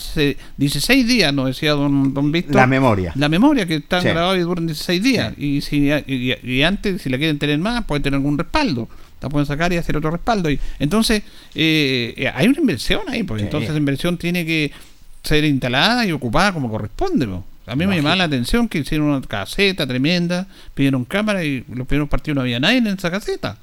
[0.58, 2.56] 16 días, nos decía don, don Víctor.
[2.56, 3.12] La memoria.
[3.14, 5.32] La memoria que están grabados y duran 16 días.
[5.38, 8.90] Y, si, y, antes, si la quieren tener más, pueden tener algún respaldo.
[9.22, 10.50] La pueden sacar y hacer otro respaldo.
[10.50, 11.22] Y, entonces,
[11.54, 14.70] eh, eh, hay una inversión ahí, porque entonces la inversión tiene que
[15.22, 17.26] ser instalada y ocupada como corresponde.
[17.66, 21.86] A mí me llamaba la atención que hicieron una caseta tremenda, pidieron cámara y los
[21.86, 23.56] primeros partidos no había nadie en esa caseta.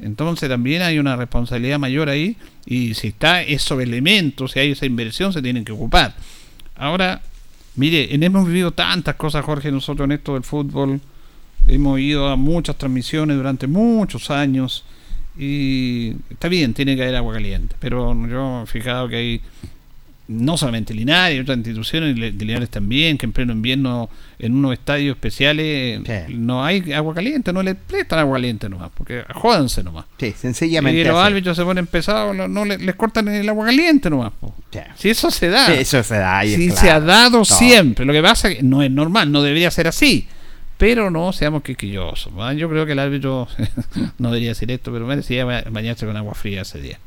[0.00, 2.36] Entonces también hay una responsabilidad mayor ahí
[2.66, 6.14] y si está esos elementos, si hay esa inversión, se tienen que ocupar.
[6.76, 7.20] Ahora,
[7.76, 11.00] mire, hemos vivido tantas cosas, Jorge, nosotros en esto del fútbol.
[11.66, 14.84] Hemos ido a muchas transmisiones durante muchos años
[15.38, 19.40] y está bien, tiene que haber agua caliente, pero yo he fijado que hay
[20.28, 24.08] no solamente Linares, otras instituciones de Linares también, que en pleno invierno
[24.38, 29.24] en unos estadios especiales no hay agua caliente, no le prestan agua caliente nomás, porque
[29.34, 30.06] jódanse nomás.
[30.18, 31.00] Sí, sencillamente.
[31.00, 34.32] Y los árbitros se ponen pesados, no, les, cortan el agua caliente nomás.
[34.96, 35.72] Si eso se da.
[35.74, 36.42] eso se da.
[36.42, 38.04] Si se ha dado siempre.
[38.04, 40.26] Lo que pasa es que no es normal, no debería ser así.
[40.78, 42.32] Pero no seamos quisquillosos.
[42.56, 43.46] Yo creo que el árbitro,
[44.18, 46.98] no debería decir esto, pero merecía bañarse con agua fría ese día.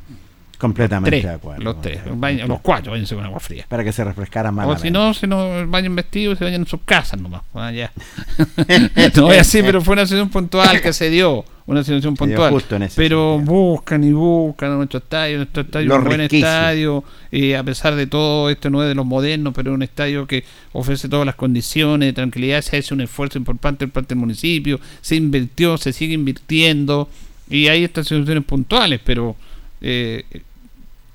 [0.58, 1.64] Completamente de acuerdo.
[1.64, 2.00] Los tres,
[2.48, 3.66] los cuatro, váyanse con agua fría.
[3.68, 4.68] Para que se refrescara más.
[4.68, 7.42] O si no, se nos vayan vestidos y se vayan en sus casas nomás.
[7.54, 7.92] Ah, ya.
[9.16, 11.46] no voy así, pero fue una situación puntual que se dio.
[11.68, 12.54] Una situación puntual.
[12.96, 15.38] pero buscan y buscan a nuestro estadio.
[15.38, 17.04] Nuestro estadio es un buen estadio.
[17.32, 20.28] y a pesar de todo, este no es de los modernos, pero es un estadio
[20.28, 20.44] que
[20.74, 22.62] ofrece todas las condiciones de tranquilidad.
[22.62, 24.80] Se ha hecho un esfuerzo importante por parte del municipio.
[25.02, 27.10] Se invirtió, se sigue invirtiendo.
[27.50, 29.36] Y hay estas situaciones puntuales, pero
[29.82, 30.26] eh,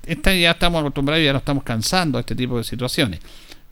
[0.05, 3.19] esta ya estamos acostumbrados y ya nos estamos cansando a este tipo de situaciones.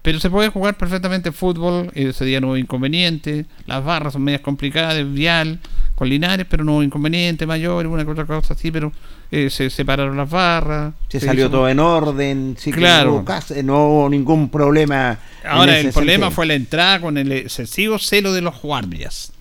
[0.01, 4.41] Pero se puede jugar perfectamente fútbol, ese día no hubo inconveniente, las barras son medias
[4.41, 5.59] complicadas, vial,
[5.95, 8.93] con Linares, pero no hubo inconveniente mayor, una que otra cosa así, pero
[9.29, 10.93] eh, se separaron las barras.
[11.09, 13.25] Se, salió todo en orden, sí claro.
[13.65, 15.19] no hubo ningún problema.
[15.43, 19.33] Ahora, el problema fue la entrada con el excesivo celo de los guardias.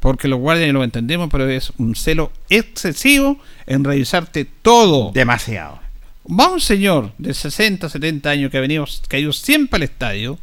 [0.00, 5.10] Porque los guardias lo entendemos, pero es un celo excesivo en revisarte todo.
[5.12, 5.80] Demasiado.
[6.28, 9.82] Va un señor de 60, 70 años que ha venido, que ha ido siempre al
[9.84, 10.38] estadio.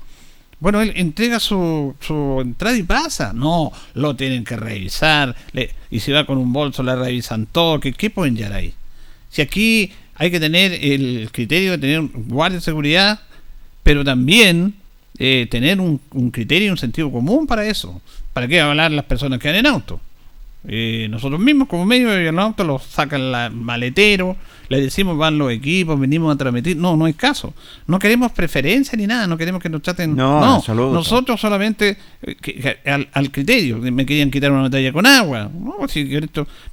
[0.59, 3.33] Bueno, él entrega su, su entrada y pasa.
[3.33, 5.35] No, lo tienen que revisar.
[5.91, 7.79] y si va con un bolso, le revisan todo.
[7.79, 8.73] ¿Qué, qué pueden llegar ahí?
[9.29, 13.21] Si aquí hay que tener el criterio de tener un guardia de seguridad,
[13.81, 14.75] pero también
[15.17, 18.01] eh, tener un, un, criterio y un sentido común para eso.
[18.33, 19.99] ¿Para qué hablar las personas que van en auto?
[20.65, 24.37] Eh, nosotros mismos como medio de el auto los sacan el maletero,
[24.69, 26.77] le decimos van los equipos, venimos a transmitir.
[26.77, 27.53] No, no hay caso.
[27.85, 30.15] No queremos preferencia ni nada, no queremos que nos traten.
[30.15, 32.77] No, nosotros solamente eh,
[33.11, 33.77] al, criterio.
[33.79, 35.49] Me querían quitar una botella con agua.
[35.53, 36.05] No, si,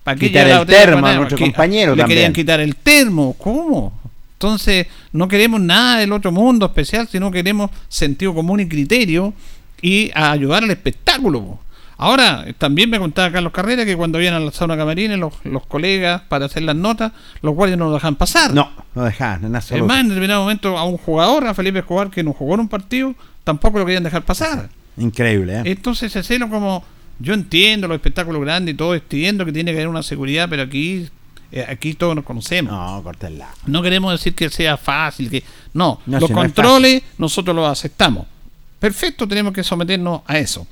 [0.04, 3.34] ¿para qué quitar el termo a nuestro compañero Le querían quitar el termo.
[3.38, 3.98] ¿Cómo?
[4.34, 9.34] Entonces, no queremos nada del otro mundo especial, sino queremos sentido común y criterio
[9.82, 11.58] y ayudar al espectáculo.
[11.96, 15.66] Ahora, también me contaba Carlos Carrera que cuando iban a la zona camarines los, los
[15.66, 17.12] colegas para hacer las notas,
[17.42, 18.54] los guardias no lo dejan pasar.
[18.54, 19.84] No, no dejan, en absoluto.
[19.84, 22.60] Es más, en determinado momento a un jugador, a Felipe Escobar, que no jugó en
[22.60, 23.14] un partido,
[23.44, 24.70] tampoco lo querían dejar pasar.
[24.96, 25.62] Increíble, ¿eh?
[25.66, 26.84] Entonces ese celo como,
[27.18, 30.62] yo entiendo los espectáculos grandes y todo, entiendo que tiene que haber una seguridad, pero
[30.62, 31.06] aquí
[31.52, 32.72] eh, aquí todos nos conocemos.
[32.72, 33.48] No, cortela.
[33.66, 35.42] No queremos decir que sea fácil, que
[35.74, 38.26] no, los controles nosotros los aceptamos.
[38.80, 40.66] Perfecto, tenemos que someternos a eso.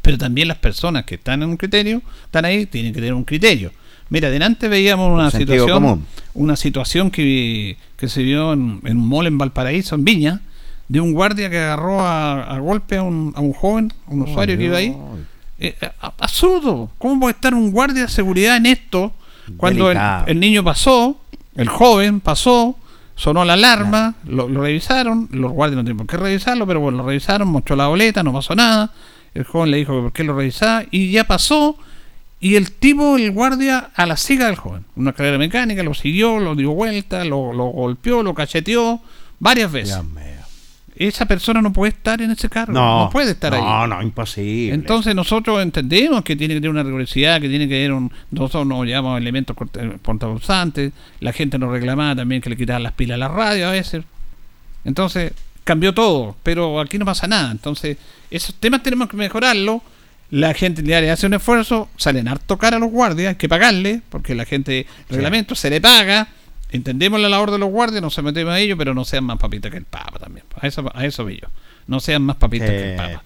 [0.00, 3.24] Pero también las personas que están en un criterio, están ahí, tienen que tener un
[3.24, 3.72] criterio.
[4.08, 9.36] Mira, adelante veíamos una situación, una situación que, que se vio en, un mall en
[9.36, 10.40] Valparaíso, en Viña,
[10.88, 14.56] de un guardia que agarró a, golpe a un, a un joven, a un usuario
[14.56, 14.96] que iba ahí.
[15.58, 15.74] Eh,
[16.18, 16.90] absurdo.
[16.98, 19.12] ¿Cómo puede estar un guardia de seguridad en esto
[19.56, 21.20] cuando el, el, niño pasó,
[21.56, 22.76] el joven pasó,
[23.16, 27.06] sonó la alarma, lo, revisaron, los guardias no tienen por qué revisarlo, pero bueno, lo
[27.06, 28.92] revisaron, mostró la boleta, no pasó nada.
[29.34, 31.76] El joven le dijo que por qué lo revisaba y ya pasó.
[32.38, 34.84] Y el tipo, el guardia, a la siga del joven.
[34.94, 39.00] Una carrera mecánica, lo siguió, lo dio vuelta, lo, lo golpeó, lo cacheteó
[39.40, 39.98] varias veces
[40.96, 42.72] esa persona no puede estar en ese cargo.
[42.72, 43.60] No, puede estar ahí.
[43.60, 44.74] No, no, imposible.
[44.74, 48.10] Entonces nosotros entendemos que tiene que tener una rigurosidad, que tiene que tener un.
[48.30, 49.54] Nosotros nos llamamos elementos
[50.00, 50.92] portapulsantes.
[51.20, 54.04] La gente nos reclamaba también que le quitaban las pilas a la radio a veces.
[54.84, 55.32] Entonces
[55.64, 57.50] cambió todo, pero aquí no pasa nada.
[57.50, 57.98] Entonces,
[58.30, 59.82] esos temas tenemos que mejorarlo.
[60.30, 64.00] La gente le hace un esfuerzo, salen a tocar a los guardias, hay que pagarle,
[64.08, 66.28] porque la gente, reglamento, se le paga
[66.70, 69.38] Entendemos la labor de los guardias, no se metemos a ellos, pero no sean más
[69.38, 70.44] papitas que el Papa también.
[70.60, 71.48] A eso, a eso vi yo.
[71.86, 73.22] No sean más papitas que el Papa.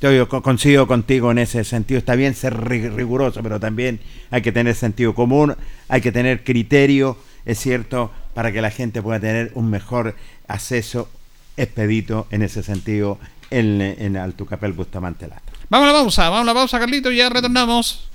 [0.00, 1.98] Yo, yo coincido contigo en ese sentido.
[1.98, 5.56] Está bien ser riguroso, pero también hay que tener sentido común,
[5.88, 7.16] hay que tener criterio,
[7.46, 10.16] es cierto, para que la gente pueda tener un mejor
[10.48, 11.08] acceso
[11.56, 13.18] expedito en ese sentido
[13.50, 15.52] en, en Altucapel Bustamante Lata.
[15.70, 18.08] Vamos a la pausa, vamos a la pausa, Carlito, y ya retornamos.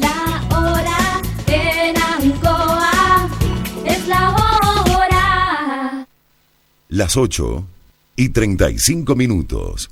[0.00, 1.01] La hora
[6.92, 7.64] Las 8
[8.16, 9.90] y 35 minutos.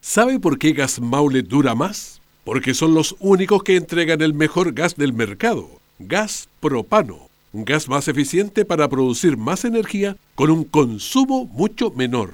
[0.00, 2.22] ¿Sabe por qué Gas Maule dura más?
[2.44, 5.68] Porque son los únicos que entregan el mejor gas del mercado,
[5.98, 12.32] gas propano, un gas más eficiente para producir más energía con un consumo mucho menor.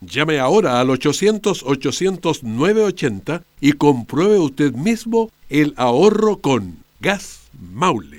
[0.00, 8.18] Llame ahora al 800-800-980 y compruebe usted mismo el ahorro con Gas Maule.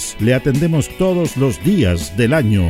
[0.19, 2.69] Le atendemos todos los días del año.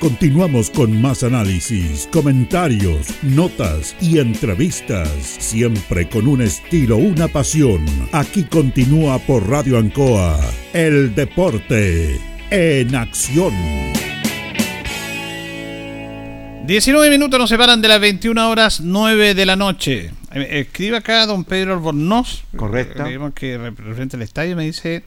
[0.00, 7.84] Continuamos con más análisis, comentarios, notas y entrevistas, siempre con un estilo, una pasión.
[8.12, 10.38] Aquí continúa por Radio Ancoa,
[10.72, 12.20] el deporte
[12.50, 13.52] en acción.
[16.64, 20.12] 19 minutos nos separan de las 21 horas 9 de la noche.
[20.32, 22.44] Eh, Escribe acá don Pedro Albornoz.
[22.56, 23.04] Correcto.
[23.04, 25.02] eh, que representa el estadio me dice,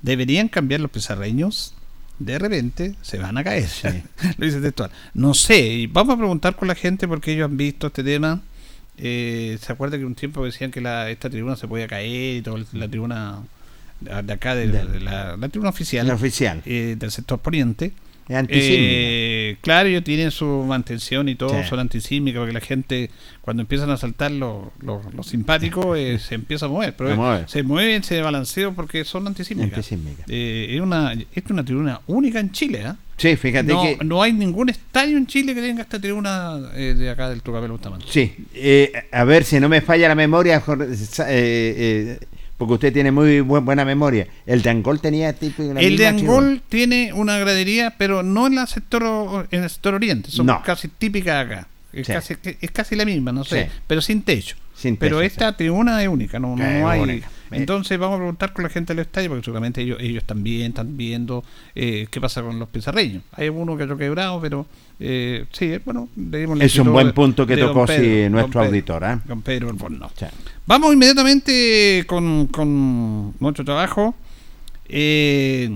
[0.00, 1.74] ¿deberían cambiar los pizarreños?
[2.18, 3.68] De repente se van a caer.
[4.38, 4.90] Lo dice textual.
[5.14, 8.40] No sé, y vamos a preguntar con la gente porque ellos han visto este tema.
[8.98, 12.42] Eh, ¿Se acuerda que un tiempo decían que la, esta tribuna se podía caer y
[12.42, 13.42] toda la tribuna
[14.00, 16.62] de acá, de, de la, la, tribuna oficial, la oficial.
[16.66, 17.92] Eh, del sector poniente?
[18.28, 21.68] Es eh, claro, ellos tienen su mantención y todo, sí.
[21.68, 26.36] son antisísmicas, porque la gente, cuando empiezan a saltar los lo, lo simpáticos, eh, se
[26.36, 26.94] empieza a mover.
[26.96, 27.44] Pero se, mueve.
[27.48, 29.78] se mueven, se balancean porque son antisímicas.
[29.78, 30.24] Antisísmica.
[30.28, 32.82] Eh, es, una, es una tribuna única en Chile.
[32.86, 32.92] ¿eh?
[33.16, 34.04] Sí, fíjate no, que.
[34.04, 38.06] No hay ningún estadio en Chile que tenga esta tribuna de acá del Tucapel Bustamante.
[38.08, 40.62] Sí, eh, a ver si no me falla la memoria.
[41.28, 42.18] Eh,
[42.62, 44.26] porque usted tiene muy buen, buena memoria.
[44.46, 48.66] El de Angol tenía tipo El de Angol tiene una gradería, pero no en, la
[48.66, 50.62] sector, en el sector oriente, son no.
[50.62, 51.68] casi típicas acá.
[51.92, 52.12] Es, Sí.
[52.12, 53.70] casi, es casi la misma, no sé, Sí.
[53.86, 54.56] pero sin techo.
[54.74, 57.00] Sin pero techo, esta tribuna es única, no, no hay.
[57.00, 57.28] única.
[57.60, 60.96] Entonces vamos a preguntar con la gente del estadio, porque seguramente ellos, ellos también están
[60.96, 63.22] viendo eh, qué pasa con los pizarreños.
[63.32, 64.66] Hay uno que otro quebrado, pero
[65.00, 68.64] eh, sí, bueno, dimos la Es un buen punto que tocó sí, Pedro, nuestro Pedro,
[68.66, 69.04] auditor.
[69.04, 69.18] ¿eh?
[69.24, 70.12] don Pedro Albornoz.
[70.66, 74.14] Vamos inmediatamente con, con nuestro trabajo.
[74.88, 75.70] Eh,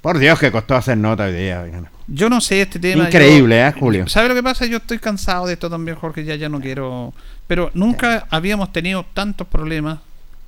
[0.00, 1.64] Por Dios, que costó hacer nota hoy día.
[2.06, 3.04] yo no sé este tema.
[3.04, 4.06] Increíble, yo- ¿eh, Julio?
[4.08, 4.66] ¿Sabe lo que pasa?
[4.66, 6.24] Yo estoy cansado de esto también, Jorge.
[6.24, 7.12] Ya, ya no quiero.
[7.46, 9.98] Pero nunca habíamos tenido tantos problemas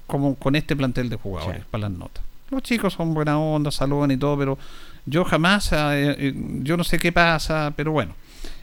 [0.06, 2.24] como con este plantel de jugadores para las notas.
[2.50, 4.58] Los chicos son buena onda, saludan y todo, pero
[5.04, 5.76] yo jamás, eh,
[6.18, 8.14] eh, yo no sé qué pasa, pero bueno.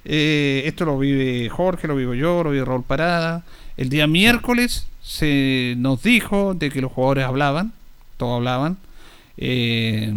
[0.06, 3.44] Eh, esto lo vive Jorge, lo vivo yo, lo vive Raúl Parada.
[3.78, 7.74] El día miércoles se nos dijo de que los jugadores hablaban,
[8.18, 8.78] todos hablaban.
[9.38, 10.14] Eh,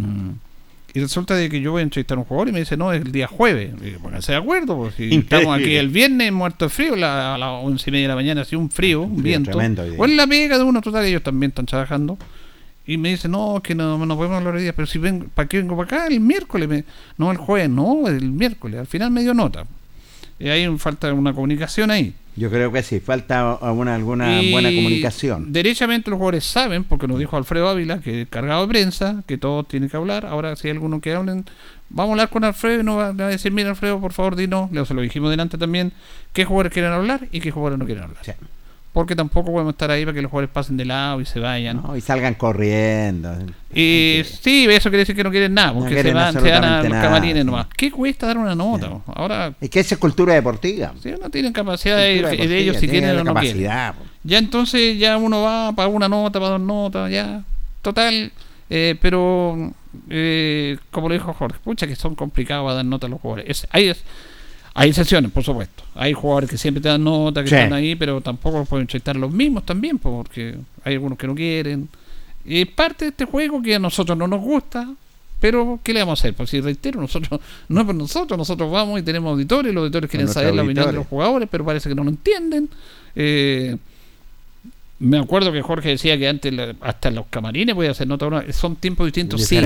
[0.97, 2.91] Y resulta de que yo voy a entrevistar a un jugador y me dice, no,
[2.91, 3.71] es el día jueves.
[3.85, 7.87] Y pónganse de acuerdo, porque estamos aquí el viernes muerto de frío, a las once
[7.87, 9.59] y media de la mañana, así un frío, un, viento.
[9.59, 12.17] O en la pega de uno, total, ellos también están trabajando.
[12.87, 15.47] Y me dice, no, que no, no podemos hablar de día, pero si vengo, ¿para
[15.47, 16.07] qué vengo para acá?
[16.07, 16.67] El miércoles.
[16.67, 16.83] Me,
[17.19, 18.79] no, el jueves, no, el miércoles.
[18.79, 19.67] Al final me dio nota.
[20.39, 22.15] Y hay falta una comunicación ahí.
[22.37, 25.51] Yo creo que sí, falta alguna, alguna buena comunicación.
[25.51, 29.39] Derechamente los jugadores saben, porque nos dijo Alfredo Ávila, que es cargado de prensa, que
[29.39, 30.25] todos tienen que hablar.
[30.25, 31.45] Ahora, si hay alguno que hablen,
[31.89, 34.69] vamos a hablar con Alfredo y nos va, a decir, mira Alfredo, por favor, dinos,
[34.87, 35.93] se lo dijimos delante también,
[36.31, 38.23] qué jugadores quieren hablar y qué jugadores no quieren hablar
[38.97, 41.83] porque tampoco podemos estar ahí para que los jugadores pasen de lado y se vayan.
[41.95, 43.31] y salgan corriendo.
[43.71, 46.81] Y sí, eso quiere decir que no quieren nada, porque se, van, se van a
[46.81, 47.67] los camarines nomás.
[47.77, 48.89] ¿Qué cuesta dar una nota?
[49.13, 50.95] Ahora, es que esa es cultura deportiva.
[50.99, 53.69] Si no tienen capacidad de, ellos, si tienen o no quieren.
[54.23, 57.43] Ya entonces ya uno va para una nota, para dos notas, ya.
[57.83, 58.31] Total,
[58.67, 59.73] eh, pero
[60.09, 63.45] eh, como lo dijo Jorge, pucha que son complicados para dar nota a los jugadores.
[63.47, 64.03] Es, ahí es,
[64.79, 65.83] hay excepciones, por supuesto.
[65.95, 69.31] Hay jugadores que siempre te dan nota, que están ahí, pero tampoco pueden entrevistar los
[69.31, 71.89] mismos también, porque hay algunos que no quieren.
[72.45, 74.87] Es parte de este juego que a nosotros no nos gusta,
[75.39, 76.35] pero ¿qué le vamos a hacer?
[76.35, 80.11] Pues si reitero, nosotros no es por nosotros, nosotros vamos y tenemos auditores, los auditores
[80.11, 82.69] quieren saber la opinión de los jugadores, pero parece que no lo entienden.
[83.15, 83.75] Eh,
[84.99, 86.51] me acuerdo que Jorge decía que antes
[86.81, 89.59] hasta los camarines podía hacer nota son tiempos distintos sí,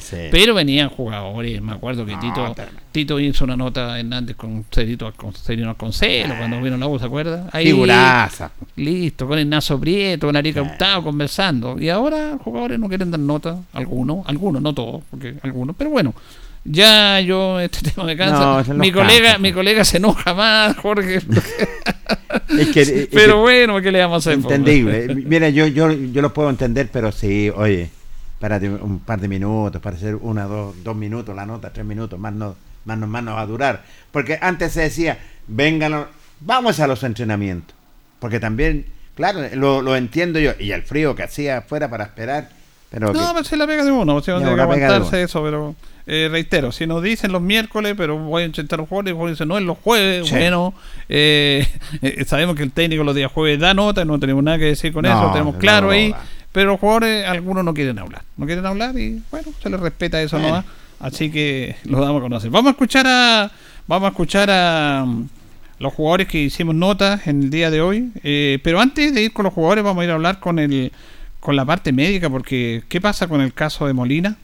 [0.00, 2.54] sí, pero venían jugadores me acuerdo que Tito
[2.90, 7.06] Tito hizo una nota Hernández con Cerito con Cerino Concelo cuando vino la voz ¿se
[7.06, 7.50] acuerda?
[7.52, 8.50] ahí Figuraza.
[8.76, 13.58] listo con Ignacio Prieto con Arica Hurtado conversando y ahora jugadores no quieren dar nota
[13.74, 16.14] algunos algunos no todos porque algunos pero bueno
[16.70, 18.74] ya yo este tema me cansa.
[18.74, 21.20] mi colega, mi colega se enoja más, Jorge.
[23.12, 24.34] pero bueno, ¿qué le vamos a hacer?
[24.34, 25.14] Entendible.
[25.14, 27.90] Mira, yo, yo, yo lo puedo entender, pero sí, oye,
[28.38, 32.18] para un par de minutos, para hacer una, dos, dos minutos la nota, tres minutos,
[32.18, 33.84] más no, más no, más no va a durar.
[34.10, 36.06] Porque antes se decía, vengan,
[36.40, 37.74] vamos a los entrenamientos.
[38.18, 40.52] Porque también, claro, lo, lo entiendo yo.
[40.58, 42.50] Y el frío que hacía afuera para esperar.
[42.90, 45.76] Pero no, que, se la pega de uno, se va a aguantarse eso, pero
[46.10, 49.44] eh, reitero, si nos dicen los miércoles, pero voy a intentar un jueves, y dice
[49.44, 50.72] no es los jueves, bueno,
[51.06, 51.68] eh,
[52.00, 54.90] eh, sabemos que el técnico los días jueves da nota, no tenemos nada que decir
[54.90, 56.14] con eso, lo tenemos claro ahí,
[56.50, 60.22] pero los jugadores, algunos no quieren hablar, no quieren hablar y bueno, se les respeta
[60.22, 60.64] eso nomás,
[60.98, 62.50] así que lo damos a conocer.
[62.50, 63.50] Vamos a escuchar a,
[63.86, 65.28] vamos a escuchar a um,
[65.78, 68.12] los jugadores que hicimos notas en el día de hoy,
[68.64, 70.90] pero antes de ir con los jugadores vamos a ir a hablar con el
[71.38, 74.38] con la parte médica, porque ¿qué pasa con el caso de Molina?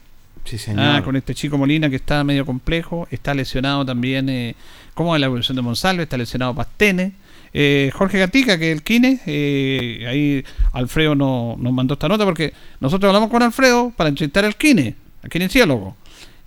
[0.77, 3.07] Ah, con este chico Molina que está medio complejo.
[3.11, 4.55] Está lesionado también, eh,
[4.93, 7.13] como en la evolución de Monsalve, está lesionado Pastene.
[7.53, 10.43] Eh, Jorge Gatica, que es el Kine, eh, ahí
[10.73, 15.29] Alfredo nos mandó esta nota porque nosotros hablamos con Alfredo para entrevistar al Kine, al
[15.29, 15.95] kinesiólogo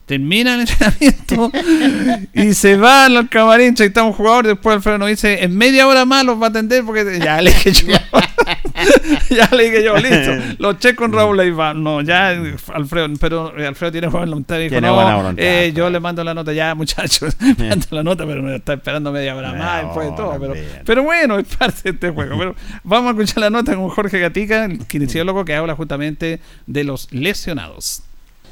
[0.09, 1.53] termina el entrenamiento
[2.33, 6.25] y se va al camarín, un jugador, después Alfredo nos dice, en media hora más
[6.25, 7.87] los va a atender porque ya le dije yo,
[9.31, 12.31] ya le dije yo, listo, lo checo con Raúl y va, no, ya
[12.75, 16.75] Alfredo, pero Alfredo tiene buena voluntad, dijo, no, eh, yo le mando la nota ya
[16.75, 20.55] muchachos, mando la nota, pero me está esperando media hora más después de todo, pero,
[20.85, 22.55] pero bueno, es parte de este juego, pero
[22.85, 27.13] vamos a escuchar la nota con Jorge Gatica, el kinesiólogo que habla justamente de los
[27.13, 28.03] lesionados.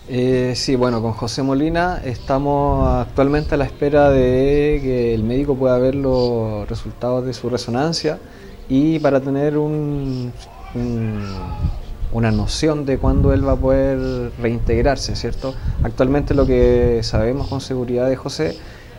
[0.08, 5.56] Eh, sí, bueno, con José Molina estamos actualmente a la espera de que el médico
[5.56, 8.20] pueda ver los resultados de su resonancia
[8.68, 10.32] y para tener un,
[12.12, 15.54] una noción de cuándo él va a poder reintegrarse, ¿cierto?
[15.82, 18.56] Actualmente lo que sabemos con seguridad de José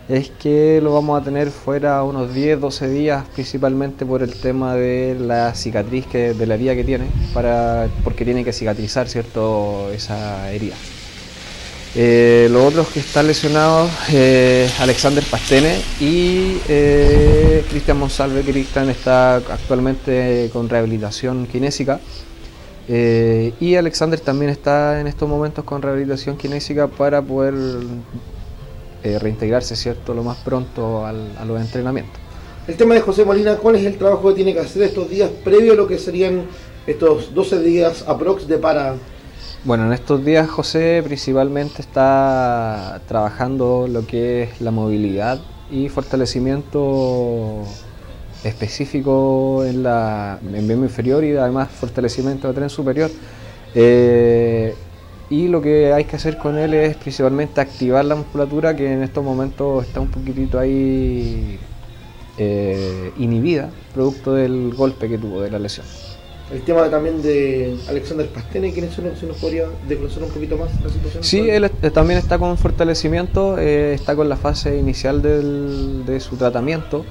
[0.10, 4.76] es que lo vamos a tener fuera unos 10, 12 días, principalmente por el tema
[4.76, 9.92] de la cicatriz que, de la herida que tiene, para, porque tiene que cicatrizar ¿cierto?
[9.92, 10.76] esa herida.
[12.00, 18.42] Eh, los otros que están lesionados, eh, Alexander Pastene y eh, Cristian Monsalve.
[18.42, 22.00] Cristian está actualmente con rehabilitación kinésica.
[22.88, 27.56] y Alexander también está en estos momentos con rehabilitación kinésica para poder
[29.04, 30.14] reintegrarse ¿cierto?
[30.14, 32.22] lo más pronto a los entrenamientos.
[32.68, 35.32] El tema de José Molina, ¿cuál es el trabajo que tiene que hacer estos días
[35.44, 36.46] previo a lo que serían
[36.86, 38.96] estos 12 días aprox de para
[39.68, 47.66] bueno, en estos días José principalmente está trabajando lo que es la movilidad y fortalecimiento
[48.46, 53.12] específico en la en inferior y además fortalecimiento de tren superior.
[53.76, 54.74] Eh,
[55.30, 59.04] y lo que hay que hacer con él es principalmente activar la musculatura que en
[59.04, 61.60] estos momentos está un poquitito ahí
[62.38, 65.86] eh, inhibida, producto del golpe que tuvo de la lesión.
[66.52, 69.10] El tema también de Alexander Pastene, ¿quién es uno?
[69.20, 71.24] Si nos podría desglosar un poquito más la situación.
[71.24, 76.38] Sí, él también está con fortalecimiento, eh, está con la fase inicial del, de su
[76.38, 77.06] tratamiento.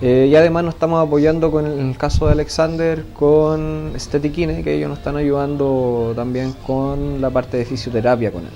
[0.00, 4.88] Eh, y además nos estamos apoyando con el, caso de Alexander con Stetiquine, que ellos
[4.88, 8.52] nos están ayudando también con la parte de fisioterapia con él.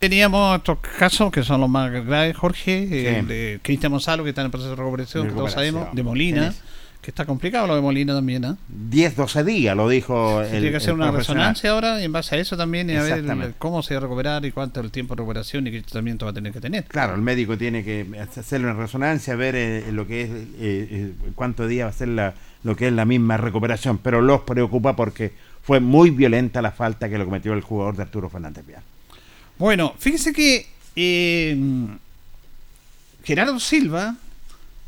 [0.00, 4.40] Teníamos otros casos que son los más graves, Jorge, eh, de Cristian Gonzalo, que está
[4.40, 6.52] en el proceso de recuperación, que todos sabemos, de Molina
[7.04, 8.54] que está complicado lo de Molina también, ¿eh?
[8.68, 12.34] 10, 12 días, lo dijo el Tiene que hacer una resonancia ahora y en base
[12.34, 15.14] a eso también y a ver cómo se va a recuperar y cuánto el tiempo
[15.14, 16.84] de recuperación y qué tratamiento va a tener que tener.
[16.84, 21.12] Claro, el médico tiene que hacerle una resonancia, ver eh, lo que es, eh, eh,
[21.34, 24.96] cuántos días va a ser la, lo que es la misma recuperación, pero los preocupa
[24.96, 25.32] porque
[25.62, 28.82] fue muy violenta la falta que lo cometió el jugador de Arturo Fernández Vial.
[29.58, 30.66] Bueno, fíjese que
[33.24, 34.16] Gerardo Silva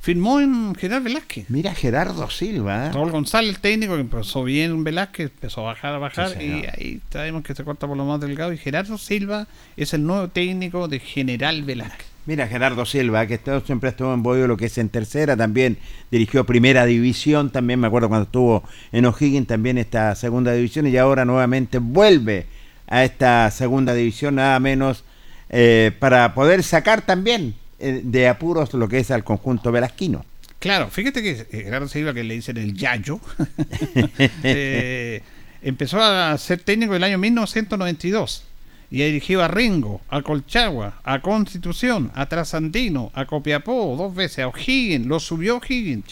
[0.06, 1.50] firmó en Gerardo Velázquez.
[1.50, 2.86] Mira, Gerardo Silva.
[2.86, 2.92] ¿eh?
[2.92, 6.64] Raúl González, el técnico, que empezó bien en Velázquez, empezó a bajar, a bajar, y
[6.72, 8.52] ahí sabemos que se corta por lo más delgado.
[8.52, 12.06] Y Gerardo Silva es el nuevo técnico de General Velázquez.
[12.24, 15.76] Mira, Gerardo Silva, que siempre estuvo en Boyo, lo que es en tercera, también
[16.12, 18.62] dirigió primera división, también me acuerdo cuando estuvo
[18.92, 22.46] en O'Higgins, también esta segunda división, y ahora nuevamente vuelve
[22.86, 25.02] a esta segunda división, nada menos,
[25.50, 30.24] eh, para poder sacar también de apuros lo que es al conjunto velasquino.
[30.58, 33.20] Claro, fíjate que eh, Gerardo Silva, que le dicen el Yayo,
[34.42, 35.22] eh,
[35.62, 38.44] empezó a ser técnico en el año 1992
[38.90, 44.48] y dirigió a Ringo, a Colchagua, a Constitución, a Trasandino, a Copiapó dos veces, a
[44.48, 46.04] O'Higgins, lo subió O'Higgins,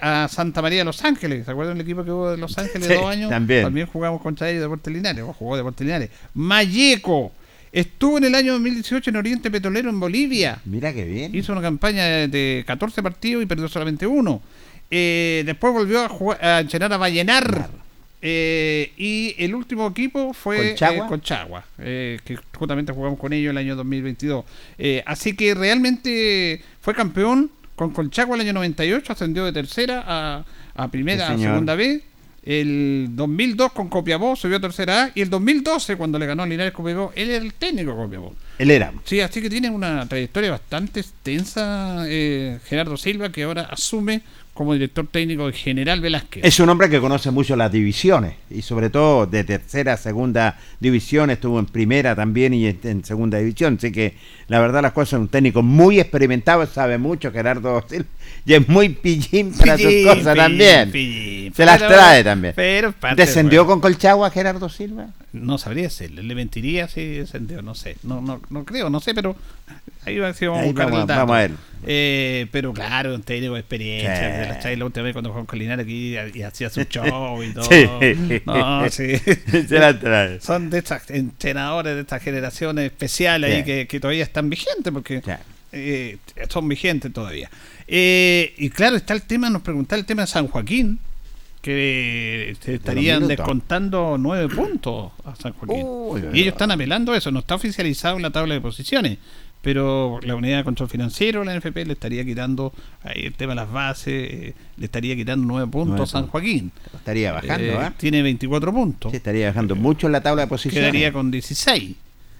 [0.00, 2.88] a Santa María de Los Ángeles, ¿se acuerdan el equipo que hubo de Los Ángeles
[2.88, 3.30] dos años?
[3.30, 3.86] También.
[3.86, 6.10] jugamos contra ellos de Deportes Linares, jugó Deportes Linares.
[6.34, 7.32] Mayeco,
[7.74, 10.60] Estuvo en el año 2018 en Oriente Petrolero en Bolivia.
[10.64, 11.34] Mira qué bien.
[11.34, 14.40] Hizo una campaña de 14 partidos y perdió solamente uno.
[14.88, 17.68] Eh, después volvió a, jugar, a entrenar a Vallenar.
[18.22, 20.76] Eh, y el último equipo fue
[21.08, 24.44] Conchagua, eh, que justamente jugamos con ellos el año 2022.
[25.04, 30.44] así que realmente fue campeón con Conchagua el año 98, ascendió de tercera a,
[30.76, 32.04] a primera, a segunda vez
[32.44, 36.46] el 2002 con Copiapó subió a tercera A y el 2012 cuando le ganó a
[36.46, 38.34] Linares Copiapó, él era el técnico de Copiapó.
[38.58, 38.92] Él era.
[39.04, 44.22] Sí, así que tiene una trayectoria bastante extensa eh, Gerardo Silva que ahora asume
[44.54, 46.44] como director técnico General Velázquez.
[46.44, 51.30] Es un hombre que conoce mucho las divisiones y sobre todo de tercera, segunda división,
[51.30, 54.14] estuvo en primera también y en segunda división, así que
[54.46, 58.06] la verdad las cosas es un técnico muy experimentado, sabe mucho Gerardo Silva
[58.46, 60.92] y es muy pillín para sus cosas también.
[61.52, 62.54] Se las trae también.
[62.54, 65.08] Pero ¿Descendió con Colchagua Gerardo Silva?
[65.32, 69.14] No sabría si le mentiría si descendió, no sé, no, no, no creo, no sé,
[69.14, 69.34] pero
[70.04, 71.50] ahí va a ser vamos, vamos, a ver.
[71.86, 74.43] Eh, pero claro, un técnico de experiencia.
[74.46, 77.52] De la, la última vez cuando jugó con Linares aquí y, hacía su show y
[77.52, 77.64] todo.
[77.64, 78.42] Sí.
[78.46, 79.14] No, sí.
[80.40, 85.22] Son de estas entrenadores de estas generaciones especiales ahí que, que, todavía están vigentes porque
[85.72, 86.18] eh,
[86.48, 87.50] son vigentes todavía.
[87.88, 91.00] Eh, y claro, está el tema, nos preguntaba el tema de San Joaquín
[91.60, 96.30] que se estarían descontando nueve puntos a San Joaquín.
[96.34, 99.18] y ellos están apelando eso, no está oficializado en la tabla de posiciones
[99.64, 102.72] pero la unidad de control financiero, la NFP, le estaría quitando
[103.02, 106.70] ahí el tema de las bases, eh, le estaría quitando nueve puntos a San Joaquín.
[106.94, 107.90] Estaría bajando, eh, ¿eh?
[107.96, 109.10] Tiene 24 puntos.
[109.10, 110.90] Sí, estaría bajando mucho en la tabla de posiciones.
[110.90, 111.96] Quedaría con 16.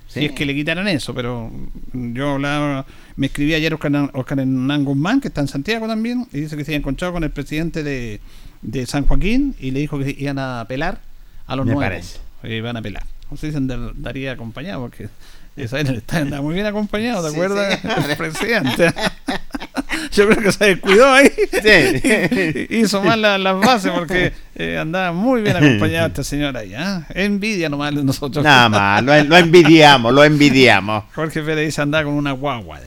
[0.06, 1.50] Si es que le quitaran eso, pero
[1.92, 2.84] yo hablaba,
[3.16, 6.72] me escribí ayer Oscar, Oscar Guzmán, que está en Santiago también, y dice que se
[6.72, 8.20] había encontrado con el presidente de,
[8.60, 11.00] de San Joaquín y le dijo que iban a apelar
[11.46, 12.02] a los nueve.
[12.44, 13.04] Iban a apelar.
[13.30, 13.60] No sé si se
[13.96, 15.08] daría acompañado, porque
[15.56, 17.78] esa está, muy bien acompañado, ¿te acuerdas?
[18.08, 18.92] El presidente.
[20.12, 21.30] Yo creo que se descuidó ahí.
[21.62, 22.66] Sí.
[22.70, 26.74] Hizo mal las bases porque eh, andaba muy bien acompañado este señor ahí.
[26.74, 27.06] ¿ah?
[27.10, 28.44] Envidia nomás de nosotros.
[28.44, 31.04] Nada más, lo, lo, envidiamos, lo envidiamos.
[31.14, 32.80] Jorge Pérez dice andar con una guagua.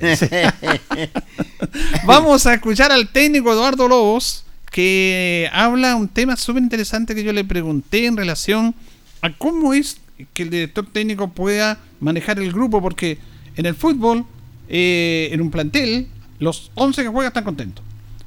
[2.05, 7.33] Vamos a escuchar al técnico Eduardo Lobos que habla un tema súper interesante que yo
[7.33, 8.75] le pregunté en relación
[9.21, 9.97] a cómo es
[10.33, 13.17] que el director técnico pueda manejar el grupo, porque
[13.55, 14.25] en el fútbol,
[14.69, 16.07] eh, en un plantel,
[16.39, 17.83] los 11 que juegan están contentos.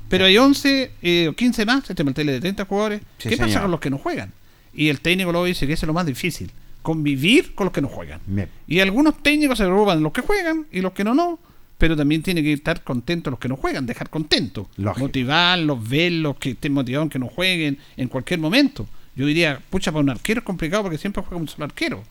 [0.09, 3.03] Pero hay 11 eh, o 15 más, este plantel de 30 jugadores.
[3.19, 4.33] ¿Qué pasa con los que no juegan?
[4.75, 6.51] Y el técnico luego dice que eso es lo más difícil,
[6.83, 8.21] convivir con los que no juegan.
[8.67, 11.39] Y algunos técnicos se preocupan de los que juegan y los que no, no.
[11.79, 14.67] Pero también tiene que estar contentos los que no juegan, dejar contentos.
[14.77, 18.87] Motivarlos, verlos, que estén motivados, que no jueguen en cualquier momento.
[19.17, 22.03] Yo diría, pucha, para un arquero es complicado porque siempre juega un solo arquero.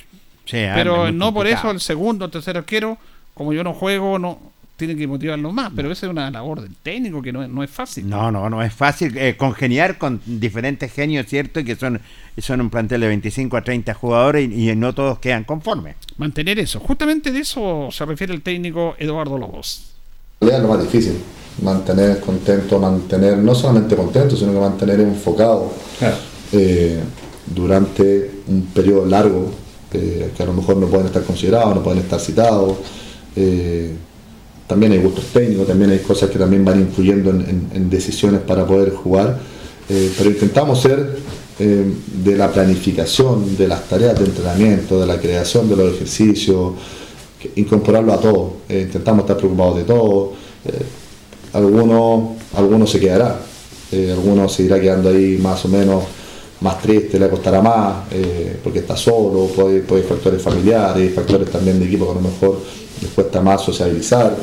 [0.52, 2.98] Pero no por eso el segundo o tercer arquero,
[3.34, 4.40] como yo no juego, no
[4.80, 7.70] tienen que motivarlos más, pero esa es una labor del técnico que no, no es
[7.70, 8.10] fácil.
[8.10, 11.60] No, no, no es fácil eh, congeniar con diferentes genios, ¿cierto?
[11.60, 12.00] Y que son,
[12.38, 15.98] son un plantel de 25 a 30 jugadores y, y no todos quedan conformes.
[16.18, 19.92] Mantener eso, justamente de eso se refiere el técnico Eduardo Lobos.
[20.40, 21.18] Es lo más difícil,
[21.62, 25.74] mantener contento, mantener, no solamente contento, sino que mantener enfocado
[26.52, 27.00] eh,
[27.54, 29.50] durante un periodo largo,
[29.94, 32.78] eh, que a lo mejor no pueden estar considerados, no pueden estar citados.
[33.36, 33.92] Eh,
[34.68, 38.92] también hay gustos técnicos, también hay cosas que también van influyendo en, decisiones para poder
[38.92, 39.40] jugar,
[39.88, 41.18] pero intentamos ser
[41.58, 46.74] de la planificación, de las tareas de entrenamiento, de la creación de los ejercicios,
[47.56, 48.58] incorporarlo a todo.
[48.70, 50.34] intentamos estar preocupados de todo
[51.54, 53.40] alguno, alguno se quedará,
[53.92, 56.04] eh, alguno se irá quedando ahí más o menos
[56.61, 61.80] más triste, le costará más, eh, porque está solo, puede, puede factores familiares, factores también
[61.80, 62.60] de equipo que a lo mejor
[63.02, 64.36] les cuesta más sociabilizar,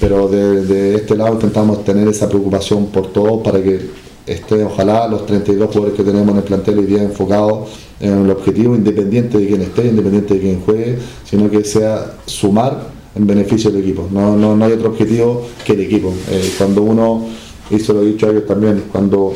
[0.00, 3.80] pero de, este lado intentamos tener esa preocupación por todos para que
[4.26, 7.68] esté ojalá los 32 jugadores que tenemos en el plantel hoy día enfocados
[8.00, 12.88] en el objetivo, independiente de quién esté, independiente de quién juegue, sino que sea sumar
[13.14, 14.08] en beneficio del equipo.
[14.10, 16.12] No, no, no hay otro objetivo que el equipo.
[16.30, 17.26] Eh, cuando uno,
[17.70, 19.34] y se lo he dicho a ellos también, cuando,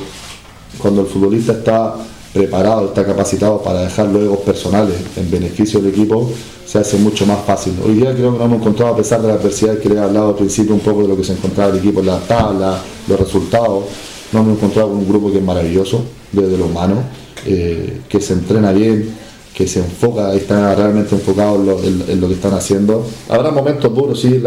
[0.78, 1.96] cuando el futbolista está
[2.34, 6.28] preparado, está capacitado para dejar los egos personales en beneficio del equipo,
[6.66, 7.74] se hace mucho más fácil.
[7.86, 10.00] Hoy día creo que nos hemos encontrado, a pesar de la adversidad que le he
[10.00, 12.82] hablado al principio un poco de lo que se encontraba el equipo en la tabla,
[13.06, 13.84] los resultados,
[14.32, 16.02] nos hemos encontrado con un grupo que es maravilloso,
[16.32, 17.04] desde lo humano,
[17.46, 19.14] eh, que se entrena bien,
[19.54, 23.06] que se enfoca, está realmente enfocado en lo, que están haciendo.
[23.28, 24.42] Habrá momentos duros, sí,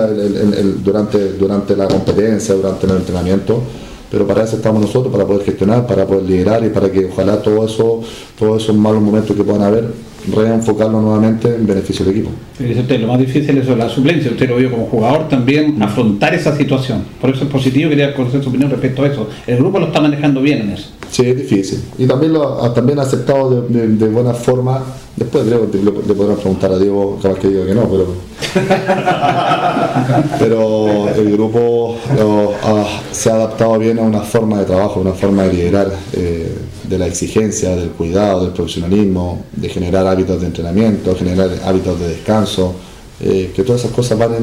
[0.84, 3.64] durante, durante la competencia, durante el entrenamiento,
[4.10, 7.42] pero para eso estamos nosotros, para poder gestionar, para poder liderar y para que ojalá
[7.42, 8.02] todo eso,
[8.38, 9.92] todos esos malos momentos que puedan haber
[10.34, 12.32] reenfocarlo nuevamente en beneficio del equipo.
[12.60, 16.56] Usted, lo más difícil es la suplencia, usted lo vio como jugador también, afrontar esa
[16.56, 17.04] situación.
[17.20, 19.30] Por eso es positivo, quería conocer su opinión respecto a eso.
[19.46, 20.90] El grupo lo está manejando bien en eso.
[21.12, 21.84] Sí, es difícil.
[21.98, 24.84] Y también lo ha también aceptado de, buena forma.
[25.16, 28.08] Después creo que le, podrán preguntar a Diego, capaz que diga que no, pero.
[30.40, 31.96] pero el grupo
[33.12, 35.92] se ha adaptado bien a una forma de trabajo, una forma de liderar.
[36.14, 36.52] Eh,
[36.88, 42.10] de la exigencia, del cuidado, del profesionalismo, de generar hábitos de entrenamiento, generar hábitos de
[42.10, 42.76] descanso,
[43.20, 44.36] eh, que todas esas cosas van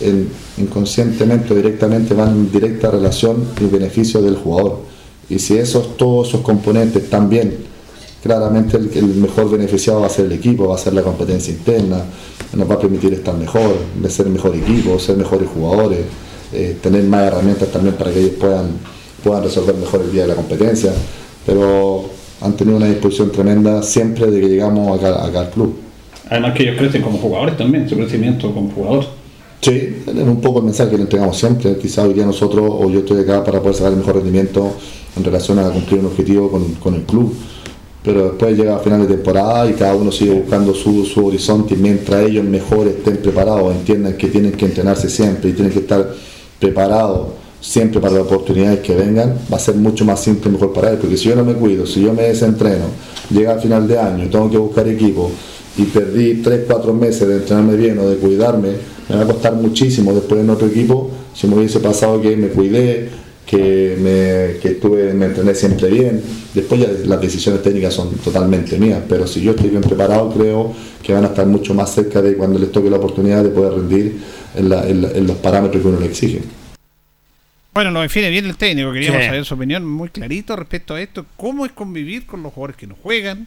[0.00, 4.80] en, inconscientemente o directamente van en directa relación y beneficio del jugador.
[5.28, 7.56] Y si esos, todos esos componentes están bien,
[8.22, 12.02] claramente el, mejor beneficiado va a ser el equipo, va a ser la competencia interna,
[12.52, 13.76] nos va a permitir estar mejor,
[14.08, 16.00] ser mejor equipo, ser mejores jugadores,
[16.52, 18.66] eh, tener más herramientas también para que ellos puedan,
[19.22, 20.92] puedan resolver mejor el día de la competencia
[21.48, 22.04] pero
[22.42, 25.76] han tenido una disposición tremenda siempre de que llegamos acá, al club.
[26.28, 29.06] Además que ellos crecen como jugadores también, su crecimiento como jugador.
[29.62, 31.78] Sí, es un poco el mensaje que le entregamos siempre.
[31.78, 34.74] Quizá hoy día nosotros, o yo estoy acá para poder sacar el mejor rendimiento
[35.16, 37.34] en relación a cumplir un objetivo con, el club.
[38.02, 41.74] Pero después llega a final de temporada y cada uno sigue buscando su, su horizonte
[41.74, 45.78] y mientras ellos mejor estén preparados, entiendan que tienen que entrenarse siempre y tienen que
[45.78, 46.14] estar
[46.60, 47.28] preparados
[47.60, 50.90] siempre para las oportunidades que vengan, va a ser mucho más simple y mejor para
[50.90, 52.84] él, porque si yo no me cuido, si yo me desentreno,
[53.30, 55.30] llega al final de año, tengo que buscar equipo
[55.76, 58.70] y perdí 3, 4 meses de entrenarme bien o de cuidarme,
[59.08, 62.48] me va a costar muchísimo después en otro equipo, si me hubiese pasado que me
[62.48, 63.08] cuidé,
[63.46, 66.20] que me, que estuve, me entrené siempre bien,
[66.52, 70.72] después ya las decisiones técnicas son totalmente mías, pero si yo estoy bien preparado creo
[71.02, 73.72] que van a estar mucho más cerca de cuando les toque la oportunidad de poder
[73.72, 74.18] rendir
[74.54, 76.40] en, en los parámetros que uno le exige.
[77.78, 81.26] Bueno, lo define bien el técnico, queríamos saber su opinión muy clarito respecto a esto,
[81.36, 83.46] cómo es convivir con los jugadores que no juegan,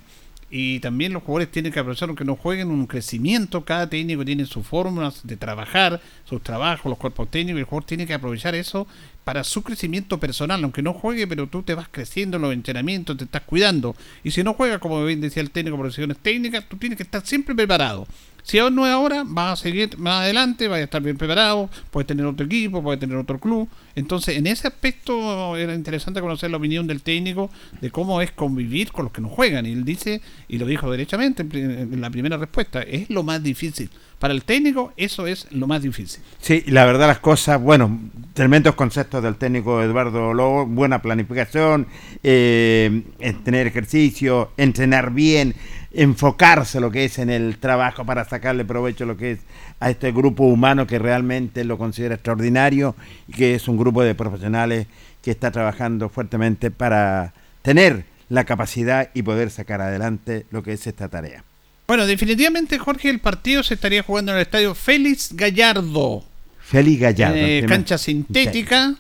[0.50, 4.46] y también los jugadores tienen que aprovechar aunque no jueguen un crecimiento, cada técnico tiene
[4.46, 8.88] sus fórmulas de trabajar, sus trabajos, los cuerpos técnicos, el jugador tiene que aprovechar eso
[9.26, 13.18] para su crecimiento personal, aunque no juegue, pero tú te vas creciendo en los entrenamientos,
[13.18, 16.70] te estás cuidando, y si no juega, como bien decía el técnico, por decisiones técnicas,
[16.70, 18.08] tú tienes que estar siempre preparado.
[18.44, 21.70] Si aún no es ahora, va a seguir más adelante, va a estar bien preparado,
[21.92, 23.70] puede tener otro equipo, puede tener otro club.
[23.96, 27.50] Entonces, en ese aspecto era interesante conocer la opinión del técnico
[27.82, 29.66] de cómo es convivir con los que no juegan.
[29.66, 33.90] Y él dice, y lo dijo derechamente en la primera respuesta, es lo más difícil.
[34.22, 36.22] Para el técnico eso es lo más difícil.
[36.40, 38.00] Sí, la verdad las cosas, bueno,
[38.36, 41.88] tremendos conceptos del técnico Eduardo Lobo, buena planificación,
[42.22, 43.02] eh,
[43.44, 45.56] tener ejercicio, entrenar bien,
[45.94, 49.40] enfocarse lo que es en el trabajo para sacarle provecho lo que es
[49.80, 52.96] a este grupo humano que realmente lo considera extraordinario
[53.28, 54.88] y que es un grupo de profesionales
[55.22, 60.88] que está trabajando fuertemente para tener la capacidad y poder sacar adelante lo que es
[60.88, 61.44] esta tarea.
[61.88, 66.24] Bueno, definitivamente Jorge, el partido se estaría jugando en el estadio Félix Gallardo.
[66.60, 67.36] Félix Gallardo.
[67.36, 68.96] Eh, cancha sintética.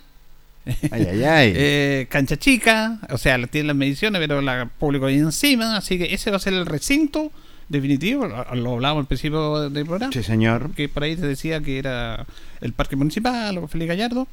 [0.91, 1.53] Ay, ay, ay.
[1.55, 6.13] Eh, cancha chica, o sea, tiene las mediciones, pero la público ahí encima, así que
[6.13, 7.31] ese va a ser el recinto
[7.67, 10.13] definitivo, lo hablábamos al principio del programa.
[10.13, 10.71] Sí, señor.
[10.75, 12.25] Que por ahí te decía que era
[12.59, 14.27] el parque municipal o Félix Gallardo.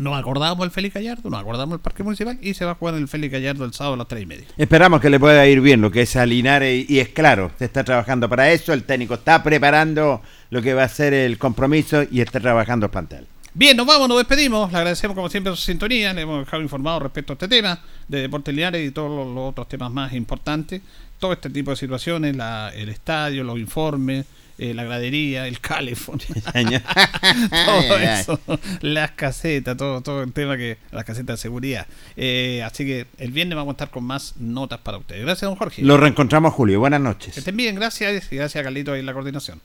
[0.00, 2.96] Nos acordamos el Félix Gallardo, nos acordamos el Parque Municipal y se va a jugar
[2.96, 4.44] en el Félix Gallardo el sábado a las 3 y media.
[4.56, 7.66] Esperamos que le pueda ir bien lo que es a Linares y es claro, se
[7.66, 12.02] está trabajando para eso, el técnico está preparando lo que va a ser el compromiso
[12.10, 13.26] y está trabajando el plantel.
[13.56, 14.72] Bien, nos vamos, nos despedimos.
[14.72, 16.12] Le agradecemos como siempre su sintonía.
[16.12, 17.78] Le hemos dejado informado respecto a este tema
[18.08, 20.82] de Deportes Linares y todos los, otros temas más importantes.
[21.20, 24.26] Todo este tipo de situaciones, la, el estadio, los informes,
[24.58, 26.18] eh, la gradería, el calefón.
[27.64, 28.40] todo eso,
[28.80, 30.76] las casetas, todo, todo el tema que.
[30.90, 31.86] las casetas de seguridad.
[32.16, 35.22] Eh, así que el viernes vamos a estar con más notas para ustedes.
[35.22, 35.80] Gracias, don Jorge.
[35.82, 36.80] Lo reencontramos, Julio.
[36.80, 37.34] Buenas noches.
[37.34, 38.32] Que estén bien, gracias.
[38.32, 39.60] Y gracias a Carlito ahí en la coordinación.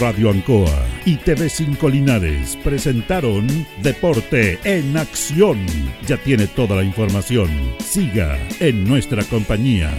[0.00, 3.46] Radio Ancoa y TV5 Linares presentaron
[3.82, 5.64] Deporte en Acción.
[6.06, 7.48] Ya tiene toda la información.
[7.78, 9.90] Siga en nuestra compañía.